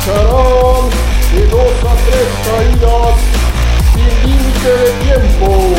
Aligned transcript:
escucharán 0.00 0.90
de 1.34 1.46
dos 1.46 1.72
a 1.84 1.96
tres 2.06 2.28
caídas 2.44 3.16
sin 3.94 4.30
límite 4.30 4.68
de 4.68 4.90
tiempo. 5.04 5.74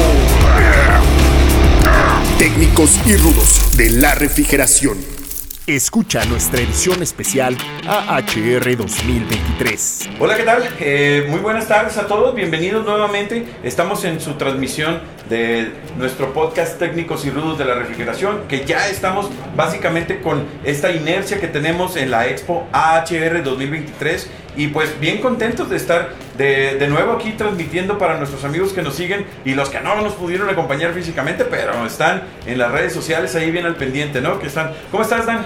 Técnicos 2.37 2.99
y 3.05 3.15
rudos 3.17 3.77
de 3.77 3.89
la 3.89 4.15
refrigeración. 4.15 5.20
Escucha 5.75 6.25
nuestra 6.25 6.59
edición 6.59 7.01
especial 7.01 7.55
AHR 7.87 8.75
2023. 8.75 10.09
Hola, 10.19 10.36
¿qué 10.36 10.43
tal? 10.43 10.69
Eh, 10.81 11.27
muy 11.29 11.39
buenas 11.39 11.69
tardes 11.69 11.97
a 11.97 12.07
todos, 12.07 12.36
bienvenidos 12.36 12.83
nuevamente. 12.83 13.45
Estamos 13.63 14.04
en 14.04 14.19
su 14.19 14.33
transmisión 14.33 14.99
de 15.29 15.71
nuestro 15.97 16.33
podcast 16.33 16.77
Técnicos 16.77 17.23
y 17.23 17.29
Rudos 17.29 17.57
de 17.57 17.63
la 17.63 17.75
Refrigeración, 17.75 18.49
que 18.49 18.65
ya 18.65 18.89
estamos 18.89 19.29
básicamente 19.55 20.19
con 20.19 20.45
esta 20.65 20.91
inercia 20.91 21.39
que 21.39 21.47
tenemos 21.47 21.95
en 21.95 22.11
la 22.11 22.27
Expo 22.27 22.67
AHR 22.73 23.41
2023 23.41 24.29
y 24.55 24.68
pues 24.68 24.99
bien 24.99 25.20
contentos 25.20 25.69
de 25.69 25.78
estar 25.78 26.10
de, 26.37 26.75
de, 26.75 26.87
nuevo 26.87 27.14
aquí 27.14 27.32
transmitiendo 27.32 27.97
para 27.97 28.18
nuestros 28.18 28.43
amigos 28.43 28.74
que 28.74 28.82
nos 28.82 28.96
siguen 28.96 29.25
y 29.46 29.54
los 29.54 29.69
que 29.69 29.79
no 29.79 29.96
nos 30.01 30.14
pudieron 30.14 30.50
acompañar 30.50 30.93
físicamente, 30.93 31.46
pero 31.46 31.86
están 31.86 32.24
en 32.46 32.58
las 32.58 32.72
redes 32.72 32.94
sociales 32.94 33.36
ahí 33.36 33.52
bien 33.52 33.66
al 33.66 33.76
pendiente, 33.76 34.22
¿no? 34.22 34.40
Que 34.40 34.48
están. 34.48 34.72
¿Cómo 34.91 35.04
estás, 35.04 35.26
Dan? 35.26 35.46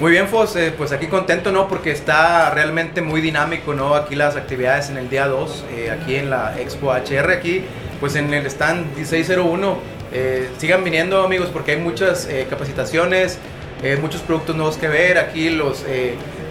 Muy 0.00 0.12
bien, 0.12 0.28
Fos, 0.28 0.56
eh, 0.56 0.72
pues 0.74 0.92
aquí 0.92 1.08
contento, 1.08 1.52
¿no? 1.52 1.68
Porque 1.68 1.90
está 1.90 2.48
realmente 2.52 3.02
muy 3.02 3.20
dinámico, 3.20 3.74
¿no? 3.74 3.94
Aquí 3.94 4.14
las 4.14 4.34
actividades 4.34 4.88
en 4.88 4.96
el 4.96 5.10
día 5.10 5.26
2, 5.26 5.64
eh, 5.72 5.90
aquí 5.90 6.16
en 6.16 6.30
la 6.30 6.58
Expo 6.58 6.90
HR, 6.90 7.30
aquí, 7.32 7.64
pues 8.00 8.16
en 8.16 8.32
el 8.32 8.46
stand 8.46 8.96
1601. 8.96 9.78
Eh, 10.12 10.48
sigan 10.56 10.84
viniendo, 10.84 11.22
amigos, 11.22 11.50
porque 11.52 11.72
hay 11.72 11.80
muchas 11.80 12.26
capacitaciones, 12.48 13.38
muchos 14.00 14.22
productos 14.22 14.56
nuevos 14.56 14.78
que 14.78 14.88
ver. 14.88 15.18
Aquí 15.18 15.50
los 15.50 15.84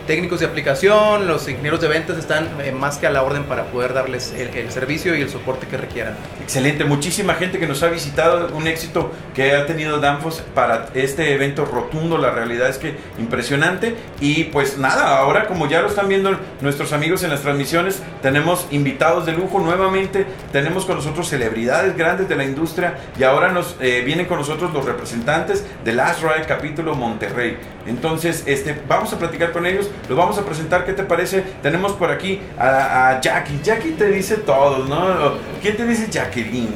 técnicos 0.10 0.40
de 0.40 0.48
aplicación, 0.48 1.28
los 1.28 1.48
ingenieros 1.48 1.82
de 1.82 1.88
ventas 1.88 2.18
están 2.18 2.50
eh, 2.64 2.72
más 2.72 2.98
que 2.98 3.06
a 3.06 3.12
la 3.12 3.22
orden 3.22 3.44
para 3.44 3.66
poder 3.66 3.94
darles 3.94 4.34
el, 4.34 4.72
servicio 4.72 5.16
y 5.16 5.22
el 5.22 5.30
soporte 5.30 5.68
que 5.68 5.78
requieran. 5.78 6.16
Excelente, 6.42 6.84
muchísima 6.84 7.36
gente 7.36 7.60
que 7.60 7.68
nos 7.68 7.84
ha 7.84 7.90
visitado, 7.90 8.50
un 8.56 8.66
éxito 8.66 9.12
que 9.36 9.56
ha 9.56 9.68
tenido 9.68 10.00
Danfoss 10.00 10.42
para 10.56 10.88
este 10.96 11.36
evento 11.36 11.64
rotundo, 11.64 12.18
la 12.18 12.32
realidad 12.32 12.70
es 12.70 12.80
que 12.80 12.96
impresionante 13.20 13.96
y 14.20 14.46
pues 14.46 14.80
nada, 14.80 15.16
ahora 15.20 15.46
como 15.46 15.70
ya 15.70 15.84
lo 15.84 15.90
están 15.90 16.08
viendo 16.08 16.36
nuestros 16.62 16.92
amigos 16.92 17.22
en 17.22 17.30
las 17.30 17.42
transmisiones, 17.42 18.02
tenemos 18.24 18.66
invitados 18.72 19.28
de 19.28 19.34
lujo 19.34 19.60
nuevamente, 19.60 20.26
tenemos 20.52 20.86
con 20.86 20.96
nosotros 20.96 21.30
celebridades 21.30 21.96
grandes 21.96 22.28
de 22.28 22.36
la 22.36 22.46
industria 22.46 22.96
y 23.20 23.22
ahora 23.22 23.50
nos 23.50 23.76
eh, 23.80 24.02
vienen 24.04 24.26
con 24.26 24.40
nosotros 24.40 24.74
los 24.74 24.86
representantes 24.86 25.64
del 25.86 26.00
ASRAE 26.00 26.48
capítulo 26.48 26.96
Monterrey. 26.96 27.60
Entonces, 27.86 28.44
este, 28.46 28.76
vamos 28.88 29.14
a 29.14 29.20
platicar 29.20 29.52
con 29.52 29.66
ellos 29.66 29.90
los 30.08 30.18
vamos 30.18 30.38
a 30.38 30.46
presentar, 30.46 30.86
¿qué 30.86 30.94
te 30.94 31.04
parece? 31.04 31.44
Tenemos 31.62 31.94
por 31.94 32.12
aquí 32.12 32.42
a, 32.58 33.10
a 33.10 33.22
Jackie. 33.22 33.60
Jackie 33.64 33.92
te 33.92 34.08
dice 34.08 34.38
todo, 34.38 34.86
¿no? 34.86 35.34
¿Quién 35.62 35.76
te 35.78 35.86
dice 35.86 36.10
Jacqueline? 36.10 36.74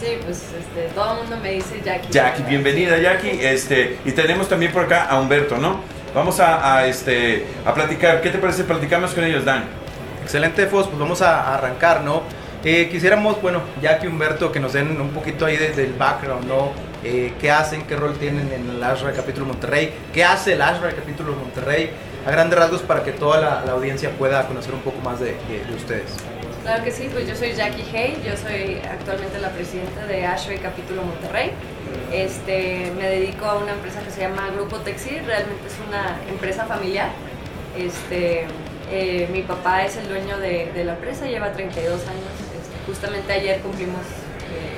Sí, 0.00 0.18
pues 0.24 0.42
este, 0.58 0.94
todo 0.94 1.14
el 1.14 1.20
mundo 1.22 1.38
me 1.42 1.52
dice 1.52 1.80
Jackie. 1.84 2.08
Jackie, 2.10 2.42
bienvenida 2.44 2.98
Jackie. 2.98 3.38
Este, 3.40 3.98
y 4.04 4.12
tenemos 4.12 4.48
también 4.48 4.72
por 4.72 4.84
acá 4.84 5.04
a 5.04 5.18
Humberto, 5.18 5.56
¿no? 5.56 5.80
Vamos 6.14 6.40
a, 6.40 6.76
a 6.76 6.86
este, 6.86 7.46
a 7.66 7.74
platicar. 7.74 8.20
¿Qué 8.20 8.30
te 8.30 8.38
parece? 8.38 8.64
Platicamos 8.64 9.12
con 9.12 9.24
ellos, 9.24 9.44
Dan. 9.44 9.64
Excelente, 10.22 10.66
Fos. 10.66 10.86
Pues 10.86 10.98
vamos 10.98 11.20
a 11.22 11.54
arrancar, 11.54 12.02
¿no? 12.02 12.22
Eh, 12.64 12.88
quisiéramos, 12.90 13.40
bueno, 13.40 13.62
Jackie 13.80 14.06
y 14.06 14.08
Humberto, 14.08 14.50
que 14.50 14.60
nos 14.60 14.72
den 14.72 15.00
un 15.00 15.10
poquito 15.10 15.46
ahí 15.46 15.56
desde 15.56 15.84
el 15.84 15.92
background, 15.92 16.46
¿no? 16.46 16.72
Eh, 17.04 17.34
¿Qué 17.40 17.50
hacen? 17.50 17.82
¿Qué 17.82 17.94
rol 17.94 18.16
tienen 18.18 18.52
en 18.52 18.68
el 18.68 18.82
ASRA 18.82 19.12
Capítulo 19.12 19.46
Monterrey? 19.46 19.92
¿Qué 20.12 20.24
hace 20.24 20.54
el 20.54 20.62
ASRA 20.62 20.90
Capítulo 20.90 21.34
Monterrey? 21.34 21.90
A 22.26 22.30
grandes 22.30 22.58
rasgos 22.58 22.82
para 22.82 23.02
que 23.02 23.12
toda 23.12 23.40
la, 23.40 23.64
la 23.64 23.72
audiencia 23.72 24.10
pueda 24.10 24.46
conocer 24.46 24.74
un 24.74 24.80
poco 24.80 25.00
más 25.00 25.20
de, 25.20 25.36
de, 25.48 25.64
de, 25.66 25.74
ustedes. 25.74 26.10
Claro 26.62 26.84
que 26.84 26.90
sí, 26.90 27.08
pues 27.12 27.26
yo 27.26 27.34
soy 27.34 27.54
Jackie 27.54 27.84
Hay, 27.96 28.22
yo 28.24 28.36
soy 28.36 28.80
actualmente 28.90 29.38
la 29.38 29.50
presidenta 29.50 30.06
de 30.06 30.26
Ashway 30.26 30.58
Capítulo 30.58 31.02
Monterrey. 31.02 31.52
Este, 32.12 32.92
me 32.96 33.08
dedico 33.08 33.46
a 33.46 33.56
una 33.56 33.72
empresa 33.72 34.00
que 34.00 34.10
se 34.10 34.20
llama 34.20 34.50
Grupo 34.54 34.76
Texir, 34.78 35.22
realmente 35.24 35.66
es 35.66 35.74
una 35.86 36.18
empresa 36.30 36.64
familiar. 36.66 37.10
Este, 37.76 38.46
eh, 38.90 39.28
mi 39.32 39.42
papá 39.42 39.84
es 39.84 39.96
el 39.96 40.08
dueño 40.08 40.38
de, 40.38 40.70
de, 40.74 40.84
la 40.84 40.94
empresa, 40.94 41.26
lleva 41.26 41.52
32 41.52 42.00
años. 42.02 42.32
Este, 42.60 42.86
justamente 42.86 43.32
ayer 43.32 43.60
cumplimos 43.60 44.00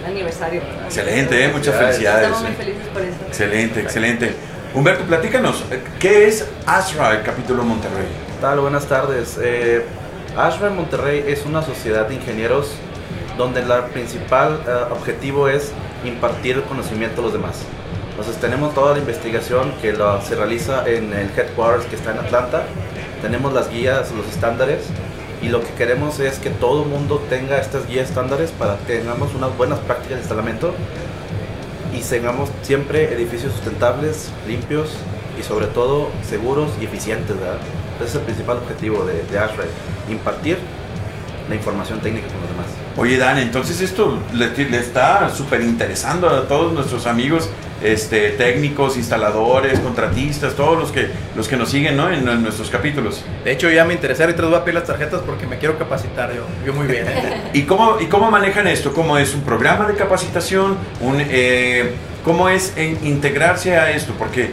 el 0.00 0.04
aniversario. 0.04 0.62
Excelente, 0.84 1.44
¿eh? 1.44 1.48
muchas 1.48 1.75
felicidades. 1.76 2.26
Estamos 2.26 2.42
muy 2.42 2.56
felices 2.56 2.86
por 2.92 3.03
eso. 3.03 3.16
Excelente, 3.28 3.81
excelente. 3.81 4.34
Humberto, 4.72 5.03
platícanos, 5.03 5.64
¿qué 5.98 6.28
es 6.28 6.47
ASRA, 6.64 7.14
el 7.14 7.22
capítulo 7.25 7.64
Monterrey? 7.64 8.06
Tal, 8.41 8.60
buenas 8.60 8.86
tardes. 8.86 9.36
Eh, 9.42 9.84
ASRA 10.36 10.70
Monterrey 10.70 11.25
es 11.26 11.44
una 11.44 11.60
sociedad 11.60 12.06
de 12.06 12.14
ingenieros 12.14 12.70
donde 13.36 13.62
el 13.62 13.69
principal 13.92 14.60
uh, 14.64 14.92
objetivo 14.92 15.48
es 15.48 15.72
impartir 16.04 16.54
el 16.54 16.62
conocimiento 16.62 17.20
a 17.20 17.25
los 17.25 17.32
demás. 17.32 17.62
Entonces 18.10 18.36
tenemos 18.36 18.72
toda 18.72 18.92
la 18.92 19.00
investigación 19.00 19.72
que 19.82 19.92
lo, 19.92 20.22
se 20.22 20.36
realiza 20.36 20.88
en 20.88 21.12
el 21.14 21.30
headquarters 21.36 21.86
que 21.86 21.97
está 21.97 22.12
en 22.12 22.20
Atlanta, 22.20 22.62
tenemos 23.22 23.53
las 23.53 23.70
guías, 23.70 24.12
los 24.12 24.28
estándares 24.28 24.84
y 25.42 25.48
lo 25.48 25.62
que 25.62 25.70
queremos 25.72 26.20
es 26.20 26.38
que 26.38 26.50
todo 26.50 26.84
el 26.84 26.88
mundo 26.88 27.20
tenga 27.28 27.59
estas 27.59 27.88
guías 27.88 28.09
estándares 28.09 28.53
para 28.53 28.76
que 28.78 28.98
tengamos 28.98 29.34
unas 29.34 29.56
buenas 29.56 29.80
prácticas 29.80 30.19
de 30.19 30.20
instalamiento 30.20 30.75
y 31.95 32.01
tengamos 32.01 32.51
siempre 32.62 33.12
edificios 33.12 33.53
sustentables, 33.53 34.31
limpios 34.47 34.91
y 35.39 35.43
sobre 35.43 35.67
todo 35.67 36.11
seguros 36.28 36.71
y 36.81 36.84
eficientes. 36.84 37.39
¿verdad? 37.39 37.59
Ese 37.97 38.05
es 38.06 38.15
el 38.17 38.21
principal 38.23 38.59
objetivo 38.59 39.05
de, 39.05 39.15
de 39.15 40.12
impartir 40.12 40.59
la 41.49 41.55
información 41.55 42.01
técnica 42.01 42.28
con 42.28 42.41
los 42.41 42.51
demás. 42.51 42.67
Oye 42.97 43.19
Dan, 43.19 43.39
entonces 43.39 43.81
esto 43.81 44.19
le, 44.33 44.49
le 44.51 44.78
está 44.78 45.28
súper 45.31 45.61
interesando 45.62 46.28
a 46.28 46.47
todos 46.47 46.73
nuestros 46.73 47.06
amigos 47.06 47.49
este, 47.82 48.30
técnicos, 48.30 48.96
instaladores, 48.96 49.80
contratistas, 49.80 50.54
todos 50.54 50.78
los 50.78 50.92
que, 50.92 51.08
los 51.34 51.48
que 51.48 51.56
nos 51.56 51.70
siguen 51.70 51.96
¿no? 51.96 52.10
en, 52.10 52.26
en, 52.28 52.42
nuestros 52.42 52.70
capítulos. 52.70 53.24
De 53.44 53.52
hecho, 53.52 53.70
ya 53.70 53.84
me 53.84 53.94
interesa, 53.94 54.24
ahorita 54.24 54.42
les 54.42 54.50
voy 54.50 54.60
a 54.60 54.64
pedir 54.64 54.74
las 54.74 54.86
tarjetas 54.86 55.22
porque 55.24 55.46
me 55.46 55.58
quiero 55.58 55.78
capacitar 55.78 56.34
yo, 56.34 56.44
yo 56.64 56.72
muy 56.74 56.86
bien. 56.86 57.06
¿Y, 57.52 57.62
cómo, 57.62 57.98
¿Y 58.00 58.06
cómo 58.06 58.30
manejan 58.30 58.66
esto? 58.66 58.92
¿Cómo 58.92 59.18
es 59.18 59.34
un 59.34 59.42
programa 59.42 59.86
de 59.86 59.94
capacitación? 59.94 60.76
Un, 61.00 61.16
eh, 61.18 61.92
¿Cómo 62.24 62.48
es 62.48 62.74
en 62.76 62.98
integrarse 63.06 63.76
a 63.76 63.91
esto? 63.91 64.12
Porque 64.18 64.50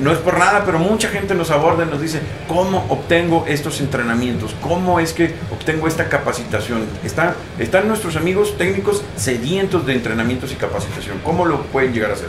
no 0.00 0.12
es 0.12 0.18
por 0.18 0.38
nada, 0.38 0.64
pero 0.64 0.78
mucha 0.78 1.08
gente 1.08 1.34
nos 1.34 1.50
aborda 1.50 1.84
y 1.84 1.90
nos 1.90 2.00
dice, 2.00 2.20
¿cómo 2.48 2.86
obtengo 2.88 3.44
estos 3.46 3.80
entrenamientos? 3.80 4.54
¿Cómo 4.62 5.00
es 5.00 5.12
que 5.12 5.34
obtengo 5.52 5.86
esta 5.86 6.08
capacitación? 6.08 6.84
Está, 7.04 7.34
están 7.58 7.88
nuestros 7.88 8.16
amigos 8.16 8.56
técnicos 8.56 9.02
sedientos 9.16 9.84
de 9.86 9.94
entrenamientos 9.94 10.52
y 10.52 10.54
capacitación. 10.54 11.18
¿Cómo 11.22 11.44
lo 11.44 11.62
pueden 11.64 11.92
llegar 11.92 12.10
a 12.10 12.14
hacer? 12.14 12.28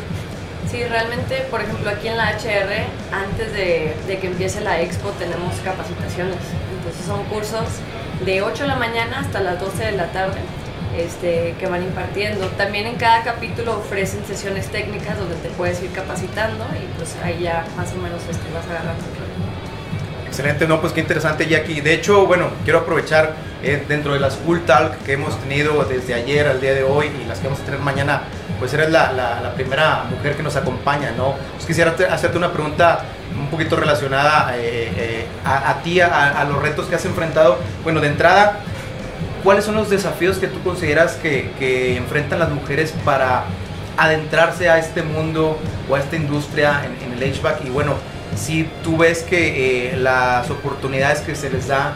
Sí, 0.72 0.82
realmente, 0.86 1.46
por 1.52 1.62
ejemplo, 1.62 1.90
aquí 1.90 2.08
en 2.08 2.16
la 2.16 2.32
HR, 2.32 2.72
antes 3.12 3.52
de, 3.54 3.94
que 4.08 4.28
empiece 4.28 4.62
la 4.62 4.82
expo, 4.82 5.09
tenemos 5.20 5.54
capacitaciones. 5.66 6.38
Entonces 6.78 7.06
son 7.06 7.26
cursos 7.26 7.68
de 8.26 8.42
8 8.42 8.64
de 8.64 8.70
la 8.70 8.78
mañana 8.78 9.20
hasta 9.20 9.42
las 9.42 9.60
12 9.60 9.84
de 9.84 9.92
la 9.92 10.14
tarde 10.14 10.40
este, 10.98 11.56
que 11.60 11.68
van 11.68 11.84
impartiendo. 11.84 12.48
También 12.52 12.88
en 12.88 12.96
cada 12.96 13.22
capítulo 13.24 13.80
ofrecen 13.80 14.26
sesiones 14.26 14.68
técnicas 14.68 15.18
donde 15.18 15.36
te 15.36 15.50
puedes 15.50 15.84
ir 15.84 15.92
capacitando 15.92 16.66
y 16.81 16.86
pues 16.98 17.18
ahí 17.22 17.42
ya 17.44 17.66
más 17.76 17.92
o 17.92 17.98
menos 17.98 18.22
este, 18.30 18.50
vas 18.54 18.66
agarrando. 18.66 19.04
Excelente, 20.26 20.66
no, 20.66 20.80
pues 20.80 20.94
qué 20.94 21.02
interesante 21.02 21.48
Jackie. 21.48 21.81
De 21.81 21.94
hecho, 21.94 22.26
bueno, 22.26 22.50
quiero 22.64 22.80
aprovechar 22.80 23.36
eh, 23.62 23.84
dentro 23.90 24.14
de 24.14 24.22
las 24.22 24.38
Full 24.38 24.60
Talk 24.60 25.04
que 25.04 25.14
hemos 25.14 25.38
tenido 25.42 25.84
desde 25.84 26.14
ayer 26.14 26.48
al 26.48 26.62
día 26.62 26.74
de 26.74 26.84
hoy 26.84 27.12
y 27.22 27.28
las 27.28 27.40
que 27.40 27.48
vamos 27.48 27.60
a 27.60 27.66
tener 27.66 27.81
mañana, 27.81 28.24
pues 28.62 28.72
eres 28.76 28.92
la, 28.92 29.54
primera 29.56 30.04
mujer 30.08 30.38
que 30.38 30.44
nos 30.44 30.56
acompaña, 30.56 31.14
¿no? 31.18 31.34
Pues 31.56 31.66
quisiera 31.66 31.96
hacerte 32.12 32.38
una 32.38 32.54
pregunta 32.54 33.00
un 33.36 33.48
poquito 33.48 33.76
relacionada 33.76 34.56
eh, 34.56 34.92
eh, 34.96 35.26
a, 35.44 35.82
ti, 35.84 36.00
a, 36.00 36.46
los 36.48 36.62
retos 36.62 36.86
que 36.86 36.94
has 36.94 37.04
enfrentado. 37.06 37.58
Bueno, 37.84 38.02
de 38.02 38.10
entrada, 38.10 38.60
¿cuáles 39.44 39.66
son 39.66 39.74
los 39.74 39.90
desafíos 39.90 40.38
que 40.38 40.46
tú 40.46 40.62
consideras 40.62 41.13
que, 41.16 41.98
enfrentan 41.98 42.38
las 42.38 42.52
mujeres 42.52 42.94
para 43.04 43.46
adentrarse 43.98 44.69
a 44.69 44.78
este 44.78 45.02
mundo 45.02 45.57
o 45.90 45.96
a 45.96 46.00
esta 46.00 46.16
industria 46.16 46.84
en, 46.86 47.14
en 47.14 47.18
el 47.18 47.34
HVAC? 47.34 47.66
Y 47.66 47.72
bueno, 47.72 47.96
si 48.36 48.69
tú 48.84 48.96
ves 48.96 49.24
que 49.24 49.90
eh, 49.90 49.98
las 49.98 50.52
oportunidades 50.52 51.22
que 51.22 51.34
se 51.34 51.50
les 51.50 51.68
da, 51.68 51.96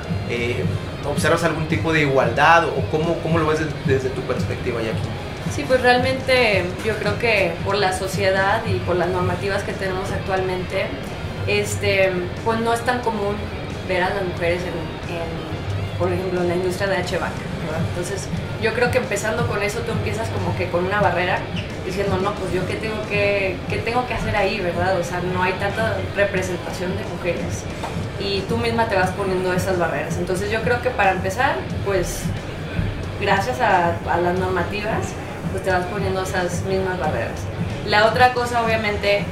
¿observas 1.08 1.44
algún 1.44 1.68
tipo 1.68 1.94
de 1.94 2.02
igualdad 2.02 2.66
o 2.70 2.82
cómo, 2.90 3.20
cómo 3.20 3.38
lo 3.38 3.46
ves 3.46 3.60
desde, 3.60 3.74
desde 3.86 4.10
tu 4.10 4.22
perspectiva, 4.22 4.82
Jackie? 4.82 5.15
Sí, 5.56 5.64
pues 5.66 5.82
realmente 5.82 6.66
yo 6.84 6.98
creo 6.98 7.18
que 7.18 7.54
por 7.64 7.76
la 7.76 7.94
sociedad 7.94 8.62
y 8.66 8.80
por 8.80 8.98
las 8.98 9.08
normativas 9.08 9.64
que 9.64 9.72
tenemos 9.72 10.12
actualmente, 10.12 10.88
este, 11.48 12.12
pues 12.44 12.60
no 12.60 12.74
es 12.74 12.82
tan 12.82 13.00
común 13.00 13.38
ver 13.88 14.04
a 14.04 14.10
las 14.10 14.24
mujeres 14.26 14.62
en, 14.64 15.98
por 15.98 16.12
ejemplo, 16.12 16.42
en 16.42 16.50
la 16.50 16.56
industria 16.56 16.90
de 16.90 16.98
HVAC. 16.98 17.32
Entonces, 17.90 18.28
yo 18.62 18.74
creo 18.74 18.92
que 18.92 18.98
empezando 18.98 19.48
con 19.48 19.64
eso 19.64 19.80
tú 19.80 19.94
empiezas 19.94 20.28
como 20.28 20.58
que 20.58 20.68
con 20.70 20.84
una 20.84 21.00
barrera 21.00 21.40
diciendo, 21.86 22.18
no, 22.18 22.34
pues 22.34 22.52
yo 22.52 22.68
qué 22.68 22.74
tengo 22.74 23.02
que, 23.08 23.56
qué 23.70 23.78
tengo 23.78 24.06
que 24.08 24.14
hacer 24.14 24.36
ahí, 24.36 24.60
¿verdad? 24.60 25.00
O 25.00 25.04
sea, 25.06 25.22
no 25.22 25.42
hay 25.42 25.54
tanta 25.54 25.96
representación 26.18 26.98
de 26.98 27.04
mujeres 27.16 27.64
y 28.20 28.42
tú 28.50 28.58
misma 28.58 28.90
te 28.90 28.96
vas 28.96 29.12
poniendo 29.12 29.54
esas 29.54 29.80
barreras. 29.80 30.18
Entonces 30.18 30.52
yo 30.52 30.62
creo 30.64 30.82
que 30.82 30.90
para 30.90 31.12
empezar, 31.12 31.56
pues 31.86 32.24
gracias 33.22 33.62
a 33.62 34.18
las 34.18 34.38
normativas, 34.38 35.14
pues 35.56 35.64
te 35.64 35.72
vas 35.72 35.86
poniendo 35.86 36.22
esas 36.22 36.64
mismas 36.64 37.00
barreras. 37.00 37.40
La 37.88 38.08
otra 38.08 38.34
cosa, 38.34 38.62
obviamente, 38.62 39.24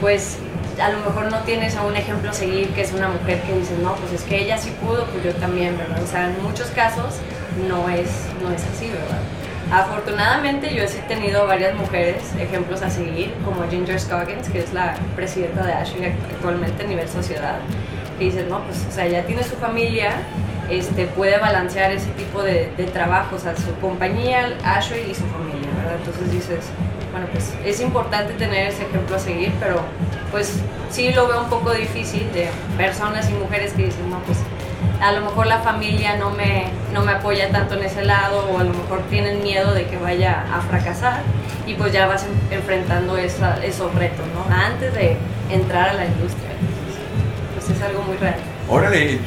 pues 0.00 0.38
a 0.80 0.90
lo 0.90 0.98
mejor 0.98 1.28
no 1.28 1.38
tienes 1.38 1.74
a 1.74 1.82
un 1.82 1.96
ejemplo 1.96 2.30
a 2.30 2.32
seguir 2.32 2.68
que 2.68 2.82
es 2.82 2.92
una 2.92 3.08
mujer 3.08 3.42
que 3.42 3.52
dice, 3.58 3.74
no, 3.82 3.96
pues 3.96 4.12
es 4.12 4.22
que 4.22 4.44
ella 4.44 4.56
sí 4.58 4.72
pudo, 4.80 5.06
pues 5.06 5.24
yo 5.24 5.34
también, 5.40 5.76
¿verdad? 5.76 6.00
O 6.00 6.06
sea, 6.06 6.26
en 6.26 6.40
muchos 6.40 6.68
casos 6.68 7.16
no 7.68 7.88
es, 7.88 8.08
no 8.40 8.52
es 8.52 8.62
así, 8.62 8.90
¿verdad? 8.90 9.18
Afortunadamente 9.72 10.72
yo 10.72 10.84
he 10.84 10.86
tenido 11.08 11.48
varias 11.48 11.74
mujeres, 11.74 12.22
ejemplos 12.38 12.80
a 12.82 12.88
seguir, 12.88 13.34
como 13.44 13.68
Ginger 13.68 13.98
Scoggins, 13.98 14.48
que 14.50 14.60
es 14.60 14.72
la 14.72 14.94
presidenta 15.16 15.66
de 15.66 15.72
Ashley 15.72 16.14
actualmente 16.32 16.84
a 16.84 16.86
nivel 16.86 17.08
sociedad, 17.08 17.56
que 18.20 18.26
dice, 18.26 18.46
no, 18.48 18.60
pues, 18.60 18.86
o 18.88 18.92
sea, 18.92 19.08
ya 19.08 19.24
tiene 19.24 19.42
su 19.42 19.56
familia, 19.56 20.12
este, 20.70 21.06
puede 21.06 21.38
balancear 21.38 21.90
ese 21.90 22.10
tipo 22.10 22.40
de, 22.40 22.70
de 22.76 22.84
trabajos, 22.84 23.46
a 23.46 23.56
su 23.56 23.74
compañía, 23.80 24.56
Ashley 24.64 25.10
y 25.10 25.14
su 25.14 25.22
familia. 25.22 25.41
Entonces 26.04 26.32
dices, 26.32 26.64
bueno, 27.12 27.28
pues 27.30 27.54
es 27.64 27.80
importante 27.80 28.32
tener 28.34 28.68
ese 28.68 28.82
ejemplo 28.82 29.14
a 29.14 29.18
seguir, 29.18 29.52
pero 29.60 29.80
pues 30.32 30.58
sí 30.90 31.12
lo 31.12 31.28
veo 31.28 31.42
un 31.42 31.48
poco 31.48 31.72
difícil 31.72 32.32
de 32.32 32.48
personas 32.76 33.30
y 33.30 33.34
mujeres 33.34 33.72
que 33.74 33.84
dicen, 33.84 34.10
no, 34.10 34.18
pues 34.20 34.38
a 35.00 35.12
lo 35.12 35.20
mejor 35.20 35.46
la 35.46 35.60
familia 35.60 36.16
no 36.16 36.30
me, 36.30 36.66
no 36.92 37.02
me 37.02 37.12
apoya 37.12 37.50
tanto 37.50 37.74
en 37.74 37.84
ese 37.84 38.04
lado 38.04 38.48
o 38.50 38.58
a 38.58 38.64
lo 38.64 38.72
mejor 38.72 39.02
tienen 39.10 39.42
miedo 39.42 39.72
de 39.74 39.86
que 39.86 39.96
vaya 39.96 40.44
a 40.52 40.60
fracasar 40.62 41.22
y 41.66 41.74
pues 41.74 41.92
ya 41.92 42.06
vas 42.06 42.26
enfrentando 42.50 43.16
esa, 43.16 43.64
esos 43.64 43.94
retos, 43.94 44.26
¿no? 44.34 44.52
Antes 44.52 44.92
de 44.94 45.16
entrar 45.50 45.90
a 45.90 45.92
la 45.94 46.06
industria. 46.06 46.50
Pues 47.54 47.70
es 47.70 47.82
algo 47.82 48.02
muy 48.02 48.16
real. 48.16 48.51
Órale, 48.72 49.18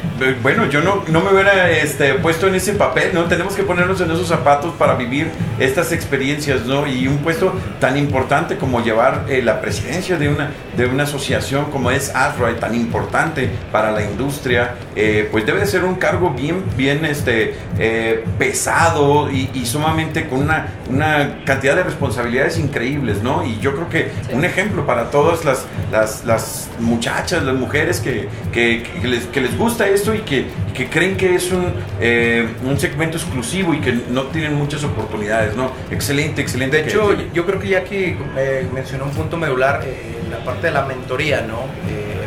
bueno, 0.42 0.68
yo 0.68 0.80
no, 0.80 1.04
no 1.06 1.20
me 1.20 1.32
hubiera 1.32 1.70
este, 1.70 2.14
puesto 2.14 2.48
en 2.48 2.56
ese 2.56 2.72
papel, 2.72 3.10
¿no? 3.14 3.26
Tenemos 3.26 3.54
que 3.54 3.62
ponernos 3.62 4.00
en 4.00 4.10
esos 4.10 4.26
zapatos 4.26 4.74
para 4.74 4.96
vivir 4.96 5.30
estas 5.60 5.92
experiencias, 5.92 6.62
¿no? 6.66 6.84
Y 6.84 7.06
un 7.06 7.18
puesto 7.18 7.52
tan 7.78 7.96
importante 7.96 8.56
como 8.56 8.82
llevar 8.82 9.26
eh, 9.28 9.42
la 9.42 9.60
presidencia 9.60 10.18
de 10.18 10.30
una, 10.30 10.50
de 10.76 10.86
una 10.86 11.04
asociación 11.04 11.66
como 11.66 11.92
es 11.92 12.12
ASROE, 12.12 12.54
tan 12.54 12.74
importante 12.74 13.48
para 13.70 13.92
la 13.92 14.02
industria, 14.02 14.74
eh, 14.96 15.28
pues 15.30 15.46
debe 15.46 15.60
de 15.60 15.66
ser 15.66 15.84
un 15.84 15.94
cargo 15.94 16.30
bien, 16.30 16.64
bien 16.76 17.04
este, 17.04 17.54
eh, 17.78 18.24
pesado 18.40 19.30
y, 19.30 19.48
y, 19.54 19.64
sumamente 19.64 20.26
con 20.26 20.40
una, 20.40 20.66
una 20.90 21.44
cantidad 21.44 21.76
de 21.76 21.84
responsabilidades 21.84 22.58
increíbles, 22.58 23.22
¿no? 23.22 23.46
Y 23.46 23.60
yo 23.60 23.76
creo 23.76 23.88
que 23.88 24.10
sí. 24.26 24.34
un 24.34 24.44
ejemplo 24.44 24.84
para 24.84 25.12
todas 25.12 25.44
las, 25.44 25.66
las, 25.92 26.24
las 26.24 26.68
muchachas, 26.80 27.44
las 27.44 27.54
mujeres 27.54 28.00
que, 28.00 28.28
que, 28.52 28.82
que 29.00 29.06
les 29.06 29.35
que 29.36 29.42
les 29.42 29.58
gusta 29.58 29.86
esto 29.86 30.14
y 30.14 30.20
que, 30.20 30.46
que 30.72 30.88
creen 30.88 31.14
que 31.14 31.34
es 31.34 31.52
un, 31.52 31.70
eh, 32.00 32.48
un, 32.64 32.80
segmento 32.80 33.18
exclusivo 33.18 33.74
y 33.74 33.80
que 33.82 33.92
no 34.08 34.22
tienen 34.28 34.54
muchas 34.54 34.82
oportunidades, 34.82 35.54
¿no? 35.54 35.72
Excelente, 35.90 36.40
excelente. 36.40 36.78
De 36.78 36.88
hecho, 36.88 37.14
que, 37.14 37.28
yo 37.34 37.44
creo 37.44 37.60
que 37.60 37.68
Jackie 37.68 38.16
eh, 38.34 38.66
mencionó 38.72 39.04
un 39.04 39.10
punto 39.10 39.36
medular, 39.36 39.82
eh, 39.84 40.16
la 40.30 40.38
parte 40.38 40.68
de 40.68 40.72
la 40.72 40.86
mentoría, 40.86 41.42
¿no? 41.42 41.64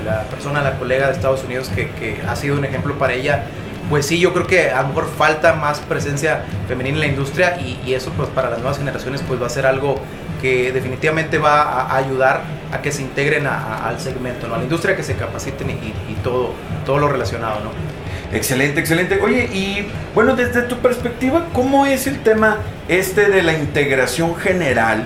La 0.06 0.22
persona, 0.26 0.62
la 0.62 0.78
colega 0.78 1.08
de 1.08 1.14
Estados 1.14 1.44
Unidos 1.44 1.70
que, 1.70 1.90
que 1.90 2.22
ha 2.28 2.36
sido 2.36 2.56
un 2.56 2.66
ejemplo 2.66 2.94
para 3.00 3.14
ella 3.14 3.46
pues 3.90 4.06
sí, 4.06 4.20
yo 4.20 4.34
creo 4.34 4.46
que 4.46 4.70
a 4.70 4.84
lo 4.84 4.90
mejor 4.90 5.10
falta 5.18 5.54
más 5.54 5.80
presencia 5.80 6.44
femenina 6.68 6.98
en 6.98 7.00
la 7.00 7.08
industria 7.08 7.60
y, 7.60 7.80
y, 7.84 7.96
eso 7.96 8.12
pues 8.16 8.30
para 8.30 8.52
las 8.52 8.60
nuevas 8.60 8.78
generaciones 8.78 9.24
pues 9.28 9.42
va 9.42 9.48
a 9.48 9.50
ser 9.50 9.66
algo 9.66 10.00
que 10.42 10.72
definitivamente 10.72 11.38
va 11.38 11.62
a 11.62 11.98
ayudar 11.98 12.44
a 12.72 12.82
que 12.82 12.92
se 12.92 13.02
integren 13.02 13.48
a, 13.48 13.88
al 13.88 14.00
segmento, 14.00 14.48
¿no? 14.48 14.56
a 14.56 14.58
la 14.58 14.64
industria, 14.64 14.96
que 14.96 15.04
se 15.04 15.16
capaciten 15.16 15.70
y, 15.70 15.74
y, 15.74 16.18
todo, 16.24 16.54
todo 16.86 16.98
lo 16.98 17.10
relacionado. 17.10 17.60
¿no? 17.62 17.72
Excelente, 18.36 18.80
excelente. 18.80 19.20
Oye, 19.22 19.50
y 19.54 19.88
bueno, 20.14 20.36
desde 20.36 20.62
tu 20.64 20.78
perspectiva, 20.78 21.48
¿cómo 21.54 21.86
es 21.86 22.08
el 22.08 22.20
tema 22.20 22.58
este 22.88 23.30
de 23.30 23.42
la 23.42 23.54
integración 23.54 24.36
general 24.36 25.06